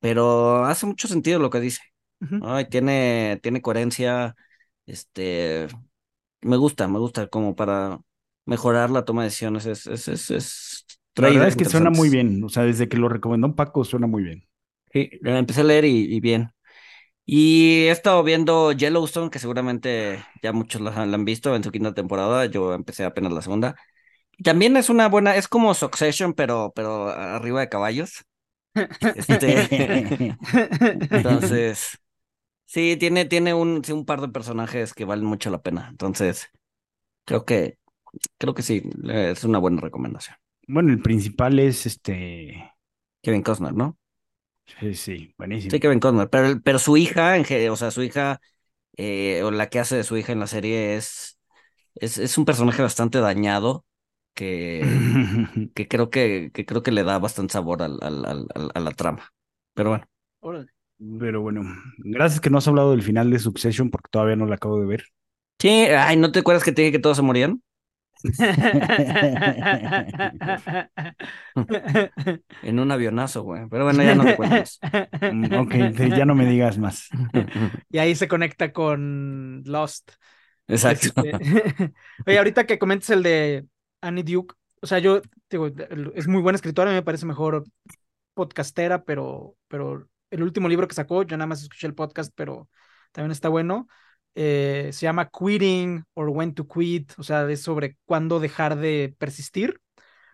[0.00, 1.80] pero hace mucho sentido lo que dice.
[2.40, 4.36] Ay, tiene, tiene coherencia,
[4.86, 5.68] este,
[6.42, 8.00] me gusta, me gusta como para
[8.46, 10.86] mejorar la toma de decisiones, es, es, es, es
[11.16, 12.42] La verdad es que suena muy bien.
[12.44, 14.48] O sea, desde que lo recomendó Paco, suena muy bien.
[14.92, 16.50] Sí, empecé a leer y, y bien.
[17.30, 21.92] Y he estado viendo Yellowstone, que seguramente ya muchos la, han visto en su quinta
[21.92, 22.46] temporada.
[22.46, 23.76] Yo empecé apenas la segunda.
[24.38, 28.24] Y también es una buena, es como Succession, pero, pero arriba de caballos.
[29.14, 30.34] Este,
[31.10, 31.98] entonces,
[32.64, 35.88] sí, tiene, tiene un, sí, un par de personajes que valen mucho la pena.
[35.90, 36.48] Entonces,
[37.26, 37.76] creo que,
[38.38, 40.38] creo que sí, es una buena recomendación.
[40.66, 42.72] Bueno, el principal es este.
[43.20, 43.98] Kevin Costner, ¿no?
[44.68, 45.70] Sí, sí, buenísimo.
[45.70, 48.40] Sí, Kevin Costner, pero, pero su hija, en ge- o sea, su hija,
[48.96, 51.38] eh, o la que hace de su hija en la serie es,
[51.96, 53.86] es, es un personaje bastante dañado
[54.34, 55.22] que,
[55.74, 58.80] que creo que, que creo que le da bastante sabor al, al- al- al- a
[58.80, 59.30] la trama.
[59.74, 60.06] Pero bueno,
[60.40, 60.72] Órale.
[61.18, 61.62] Pero bueno,
[61.98, 64.86] gracias que no has hablado del final de Succession porque todavía no la acabo de
[64.86, 65.04] ver.
[65.58, 67.62] sí, ay, ¿no te acuerdas que te dije que todos se morían?
[72.62, 73.68] En un avionazo, güey.
[73.68, 74.36] Pero bueno, ya no te.
[75.32, 75.74] Mm, Ok,
[76.16, 77.08] ya no me digas más.
[77.90, 80.12] Y ahí se conecta con Lost.
[80.66, 81.22] Exacto.
[81.24, 81.94] Este,
[82.26, 83.66] Oye, ahorita que comentes el de
[84.00, 85.68] Annie Duke, o sea, yo digo,
[86.14, 87.64] es muy buena escritora, a mí me parece mejor
[88.34, 92.68] podcastera, pero, pero el último libro que sacó, yo nada más escuché el podcast, pero
[93.12, 93.88] también está bueno.
[94.34, 99.14] Eh, se llama Quitting or When to Quit, o sea, es sobre cuándo dejar de
[99.18, 99.80] persistir.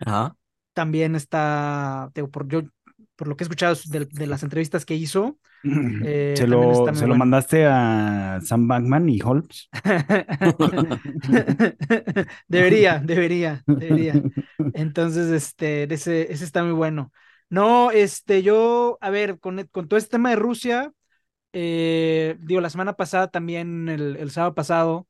[0.06, 0.36] Ajá.
[0.72, 2.62] También está, digo, por, yo,
[3.16, 5.38] por lo que he escuchado de, de las entrevistas que hizo,
[6.00, 7.16] eh, ¿Se lo, se lo bueno.
[7.16, 9.68] mandaste a Sam Bankman y Holmes?
[12.48, 14.24] debería, debería, debería.
[14.72, 17.12] Entonces, este, ese, ese está muy bueno.
[17.50, 20.92] No, este, yo, a ver, con, con todo este tema de Rusia,
[21.54, 25.08] eh, digo, la semana pasada también, el, el sábado pasado,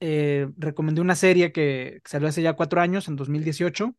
[0.00, 3.94] eh, recomendé una serie que, salió hace ya cuatro años, en 2018,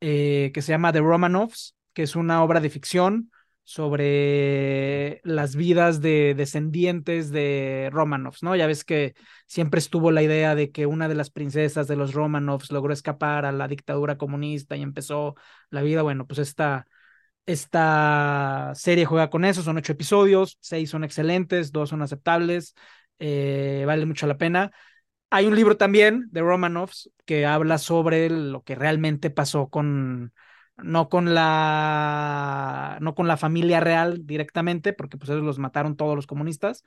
[0.00, 3.32] eh, que se llama The Romanovs, que es una obra de ficción
[3.64, 8.56] sobre las vidas de descendientes de Romanovs, ¿no?
[8.56, 9.14] Ya ves que
[9.46, 13.44] siempre estuvo la idea de que una de las princesas de los Romanovs logró escapar
[13.46, 15.34] a la dictadura comunista y empezó
[15.70, 16.02] la vida.
[16.02, 16.86] Bueno, pues esta,
[17.48, 22.74] esta serie juega con eso, son ocho episodios, seis son excelentes, dos son aceptables,
[23.18, 24.70] eh, vale mucho la pena.
[25.30, 30.32] Hay un libro también de Romanovs que habla sobre lo que realmente pasó con
[30.76, 36.14] no con la, no con la familia real directamente, porque pues ellos los mataron todos
[36.16, 36.84] los comunistas,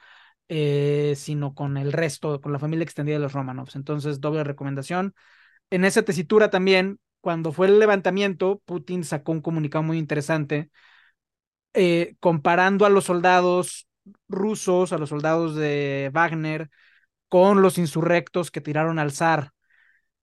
[0.50, 3.76] eh, sino con el resto, con la familia extendida de los Romanovs.
[3.76, 5.14] Entonces, doble recomendación.
[5.70, 10.72] En esa tesitura también, cuando fue el levantamiento, Putin sacó un comunicado muy interesante
[11.74, 13.88] eh, comparando a los soldados
[14.28, 16.70] rusos, a los soldados de Wagner,
[17.30, 19.52] con los insurrectos que tiraron al zar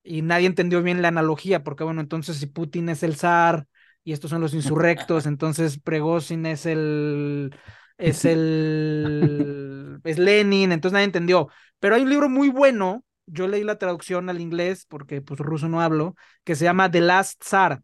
[0.03, 3.67] y nadie entendió bien la analogía, porque bueno, entonces si Putin es el zar
[4.05, 7.55] y estos son los insurrectos, entonces Pregozin es el
[7.99, 11.49] es el es Lenin, entonces nadie entendió.
[11.81, 15.69] Pero hay un libro muy bueno, yo leí la traducción al inglés porque pues ruso
[15.69, 16.15] no hablo,
[16.45, 17.83] que se llama The Last Tsar,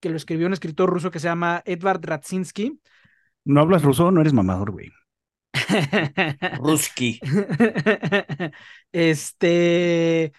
[0.00, 2.80] que lo escribió un escritor ruso que se llama Edvard Radzinsky.
[3.44, 4.10] ¿No hablas ruso?
[4.10, 4.90] No eres mamador, güey.
[6.58, 7.20] Ruski.
[8.92, 10.32] este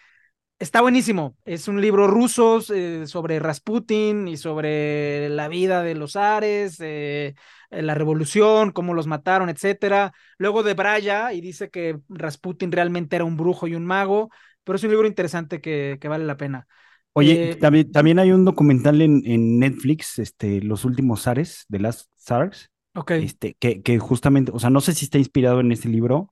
[0.59, 1.37] Está buenísimo.
[1.45, 7.35] Es un libro ruso eh, sobre Rasputin y sobre la vida de los Ares, eh,
[7.69, 10.11] la revolución, cómo los mataron, etcétera.
[10.37, 14.31] Luego de Braya y dice que Rasputin realmente era un brujo y un mago,
[14.65, 16.67] pero es un libro interesante que, que vale la pena.
[17.13, 21.79] Oye, eh, también, también, hay un documental en, en, Netflix, este, Los últimos Zares, de
[21.79, 22.69] las Zars.
[22.95, 23.11] Ok.
[23.11, 26.27] Este, que, que justamente, o sea, no sé si está inspirado en este libro,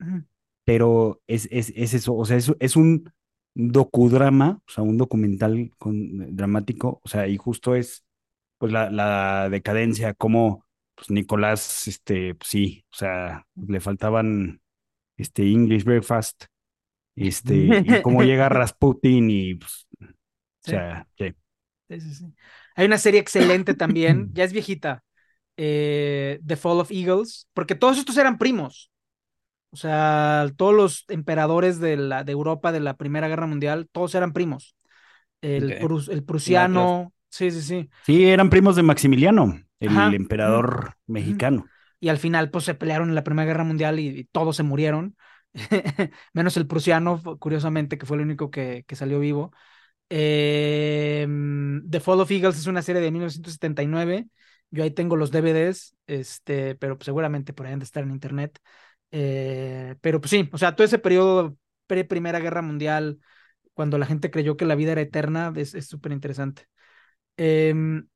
[0.65, 3.09] pero es, es, es, eso, o sea, es, es un
[3.57, 8.03] docudrama, o sea, un documental con, eh, dramático, o sea, y justo es
[8.59, 14.61] pues la, la decadencia, como pues Nicolás, este, pues, sí, o sea, le faltaban
[15.17, 16.45] este English breakfast,
[17.15, 20.05] este, y cómo llega Rasputin y pues, o
[20.61, 21.33] sea, sí.
[21.89, 22.25] Sí, sí,
[22.75, 25.03] Hay una serie excelente también, ya es viejita,
[25.55, 28.91] eh, The Fall of Eagles, porque todos estos eran primos.
[29.69, 34.15] O sea, todos los emperadores de, la, de Europa de la Primera Guerra Mundial, todos
[34.15, 34.75] eran primos.
[35.41, 37.89] El, el prusiano, sí, sí, sí.
[38.05, 41.65] Sí, eran primos de Maximiliano, el emperador mexicano.
[41.99, 45.15] Y al final, pues se pelearon en la Primera Guerra Mundial y, todos se murieron,
[46.33, 49.51] menos el prusiano, curiosamente, que fue el único que, que salió vivo.
[50.09, 54.27] Em, The Fall of Eagles es una serie de 1979.
[54.69, 58.59] Yo ahí tengo los DVDs, este, pero seguramente por ahí han de estar en internet.
[59.11, 63.19] Eh, pero pues sí, o sea, todo ese periodo pre-Primera Guerra Mundial,
[63.73, 66.67] cuando la gente creyó que la vida era eterna, es súper interesante.
[67.37, 68.07] Em,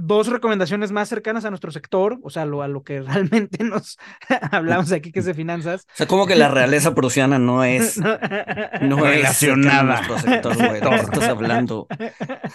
[0.00, 3.98] dos recomendaciones más cercanas a nuestro sector, o sea, lo, a lo que realmente nos
[4.50, 5.86] hablamos aquí, que es de finanzas.
[5.92, 7.98] O sea, como que la realeza prusiana no es,
[8.80, 10.00] no relacionada.
[10.00, 10.80] Es sector, güey.
[10.80, 11.86] ¿De estás hablando?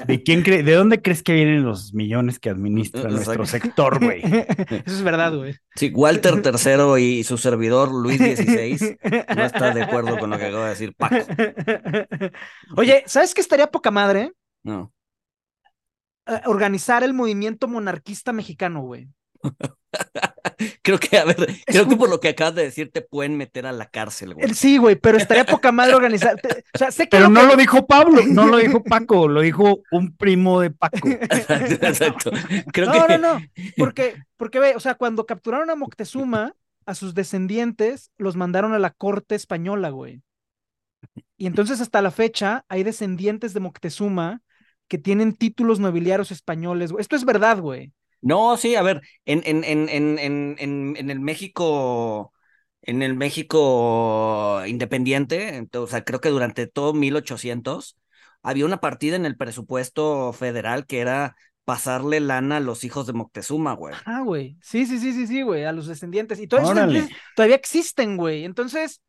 [0.07, 4.21] ¿De quién cree, de dónde crees que vienen los millones que administra nuestro sector, güey?
[4.23, 5.55] Eso es verdad, güey.
[5.75, 8.97] Sí, Walter III y su servidor Luis XVI
[9.35, 11.15] no está de acuerdo con lo que acaba de decir Paco.
[12.75, 14.31] Oye, ¿sabes qué estaría poca madre?
[14.63, 14.94] No.
[16.27, 19.07] Eh, organizar el movimiento monarquista mexicano, güey.
[20.81, 23.65] creo que, a ver, creo que por lo que acabas de decir te pueden meter
[23.65, 24.53] a la cárcel, güey.
[24.53, 26.39] Sí, güey, pero estaría poca madre organizar.
[26.73, 29.81] O sea, sé que pero no lo dijo Pablo, no lo dijo Paco, lo dijo
[29.91, 31.07] un primo de Paco.
[31.07, 32.31] Exacto.
[32.71, 33.41] Creo no, no, no,
[33.77, 36.55] porque, porque ve, o sea, cuando capturaron a Moctezuma,
[36.85, 40.21] a sus descendientes los mandaron a la corte española, güey.
[41.37, 44.41] Y entonces hasta la fecha hay descendientes de Moctezuma
[44.87, 46.91] que tienen títulos nobiliarios españoles.
[46.97, 47.93] Esto es verdad, güey.
[48.21, 52.33] No, sí, a ver, en, en, en, en, en, en el México,
[52.81, 57.97] en el México independiente, o sea, creo que durante todo 1800
[58.41, 63.13] había una partida en el presupuesto federal que era pasarle lana a los hijos de
[63.13, 63.95] Moctezuma, güey.
[64.05, 64.57] Ah, güey.
[64.61, 66.39] Sí, sí, sí, sí, sí, güey, a los descendientes.
[66.39, 68.45] Y todavía existen, güey.
[68.45, 69.01] Entonces.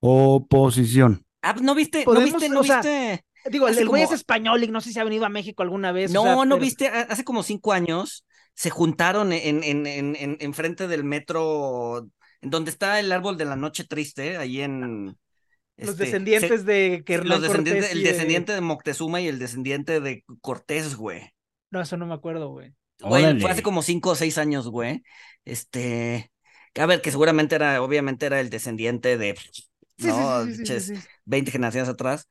[0.00, 1.24] Oposición.
[1.42, 3.24] Ah, pues, no viste, no viste, no viste.
[3.46, 6.12] Digo, el güey es español y no sé si ha venido a México alguna vez.
[6.12, 8.24] No, no viste, hace como cinco años
[8.54, 12.08] se juntaron en, en, en, en, frente del metro,
[12.42, 15.16] donde está el árbol de la noche triste, ahí en...
[15.76, 20.24] Los este, descendientes de que los descendientes, El descendiente de Moctezuma y el descendiente de
[20.40, 21.32] Cortés, güey.
[21.70, 22.74] No, eso no me acuerdo, güey.
[22.98, 25.04] Güey, fue hace como cinco o seis años, güey.
[25.44, 26.32] Este,
[26.74, 29.38] a ver, que seguramente era, obviamente era el descendiente de,
[29.98, 30.44] no,
[31.26, 32.26] 20 generaciones atrás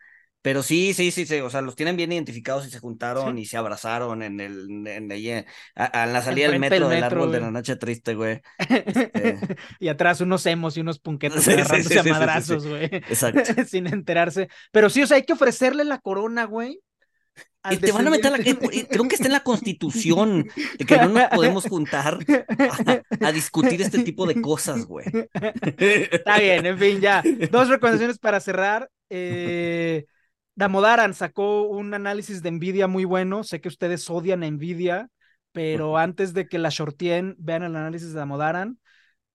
[0.48, 3.46] Pero sí, sí, sí, sí, o sea, los tienen bien identificados y se juntaron y
[3.46, 5.46] se abrazaron en el, en, en,
[5.76, 8.40] a, la salida del metro, del, árbol de la noche triste, güey.
[8.58, 12.86] Este y atrás unos emos y unos punquetos agarrándose a madrazos, güey.
[12.86, 13.42] Exacto.
[13.68, 14.48] Sin enterarse.
[14.72, 16.80] Pero sí, o sea, hay que ofrecerle la corona, güey,
[17.70, 20.48] y te van a meter la creo que está en la constitución
[20.80, 22.20] de que no nos podemos juntar
[23.20, 25.08] a, discutir este tipo de cosas, güey.
[25.78, 27.22] Está bien, en fin, ya.
[27.52, 28.90] Dos recomendaciones para cerrar.
[29.10, 30.06] Eh,
[30.58, 33.44] Damodaran sacó un análisis de Nvidia muy bueno.
[33.44, 35.10] Sé que ustedes odian a Nvidia,
[35.52, 38.80] pero antes de que la shorteen, vean el análisis de Damodaran.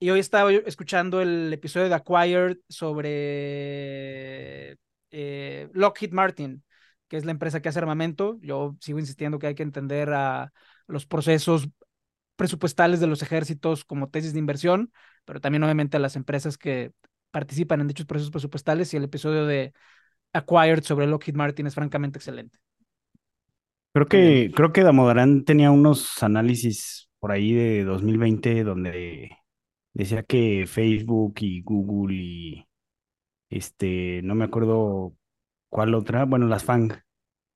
[0.01, 4.77] Y hoy estaba escuchando el episodio de Acquired sobre
[5.13, 6.65] eh, Lockheed Martin
[7.13, 8.39] que es la empresa que hace armamento.
[8.41, 10.51] Yo sigo insistiendo que hay que entender a
[10.87, 11.69] los procesos
[12.37, 14.91] presupuestales de los ejércitos como tesis de inversión,
[15.27, 16.93] pero también obviamente a las empresas que
[17.31, 19.75] participan en dichos procesos presupuestales y el episodio de
[20.33, 22.59] Acquired sobre Lockheed Martin es francamente excelente.
[23.95, 29.37] Creo que, creo que Damodarán tenía unos análisis por ahí de 2020 donde
[29.93, 32.67] decía que Facebook y Google y
[33.51, 35.15] este, no me acuerdo
[35.73, 36.27] ¿Cuál otra?
[36.27, 37.03] Bueno, las FANG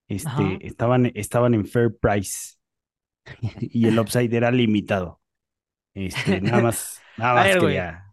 [0.08, 2.56] este, estaban, estaban en fair price
[3.60, 5.20] y el upside era limitado.
[5.92, 8.05] Este, nada más, nada más quería...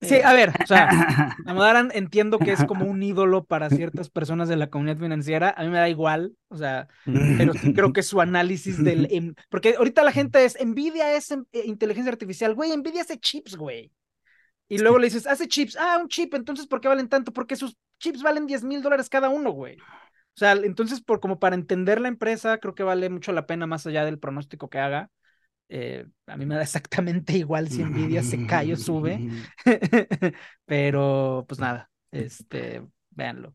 [0.00, 0.88] Sí, a ver, o sea,
[1.46, 5.54] Amodaran entiendo que es como un ídolo para ciertas personas de la comunidad financiera.
[5.56, 9.08] A mí me da igual, o sea, pero sí creo que su análisis del.
[9.10, 10.56] Em, porque ahorita la gente es.
[10.64, 12.74] Nvidia es em, eh, inteligencia artificial, güey.
[12.76, 13.92] Nvidia hace chips, güey.
[14.68, 15.76] Y luego le dices, hace chips.
[15.78, 17.32] Ah, un chip, entonces, ¿por qué valen tanto?
[17.32, 19.76] Porque sus chips valen 10 mil dólares cada uno, güey.
[19.76, 23.66] O sea, entonces, por como para entender la empresa, creo que vale mucho la pena
[23.66, 25.10] más allá del pronóstico que haga.
[25.72, 29.20] Eh, a mí me da exactamente igual si Nvidia se cae o sube.
[30.66, 33.54] Pero, pues nada, este, véanlo.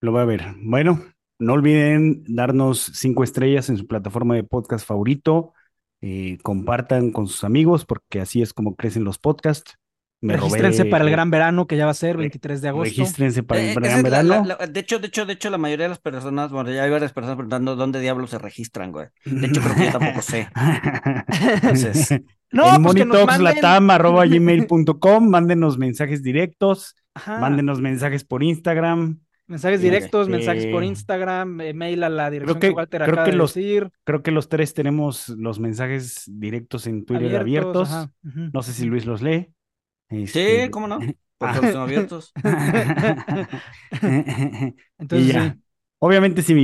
[0.00, 0.42] Lo voy a ver.
[0.60, 1.00] Bueno,
[1.38, 5.54] no olviden darnos cinco estrellas en su plataforma de podcast favorito.
[6.00, 9.77] Eh, compartan con sus amigos porque así es como crecen los podcasts.
[10.20, 12.90] Me Regístrense para el gran verano que ya va a ser 23 de agosto.
[12.90, 14.44] Regístrense para el eh, gran verano.
[14.68, 17.12] de hecho, de hecho, de hecho, la mayoría de las personas, bueno, ya hay varias
[17.12, 19.06] personas preguntando dónde diablos se registran, güey.
[19.24, 20.48] De hecho, creo que yo tampoco sé.
[21.54, 22.10] Entonces,
[22.50, 26.96] no, en pues monitoxlatam.gmail.com, mándenos mensajes directos,
[27.26, 29.20] mándenos mensajes por Instagram.
[29.46, 33.30] Mensajes directos, este, mensajes por Instagram, eh, mail a la dirección que, Walter creo que
[33.32, 33.92] los, decir.
[34.02, 37.88] Creo que los tres tenemos los mensajes directos en Twitter abiertos.
[38.52, 39.52] No sé si Luis los lee.
[40.10, 40.98] Sí, este, ¿cómo no?
[41.38, 42.32] Porque los abiertos.
[44.98, 45.58] Entonces, ya.
[46.00, 46.54] Obviamente, si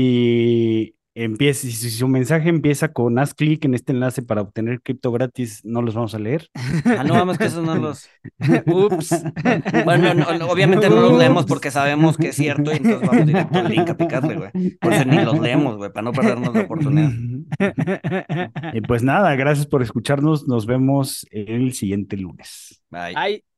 [1.15, 5.61] empieza, si su mensaje empieza con haz clic en este enlace para obtener cripto gratis,
[5.65, 6.49] no los vamos a leer.
[6.85, 8.09] Ah, no, vamos que eso no los.
[8.67, 9.25] Ups.
[9.85, 10.13] Bueno,
[10.49, 13.89] obviamente no los leemos porque sabemos que es cierto y entonces vamos directo al link
[13.89, 14.51] a picarle, güey.
[14.81, 17.13] Por eso ni los leemos, güey, para no perdernos la oportunidad.
[18.73, 20.47] Y pues nada, gracias por escucharnos.
[20.49, 22.83] Nos vemos el siguiente lunes.
[22.91, 23.15] Bye.
[23.15, 23.54] Bye.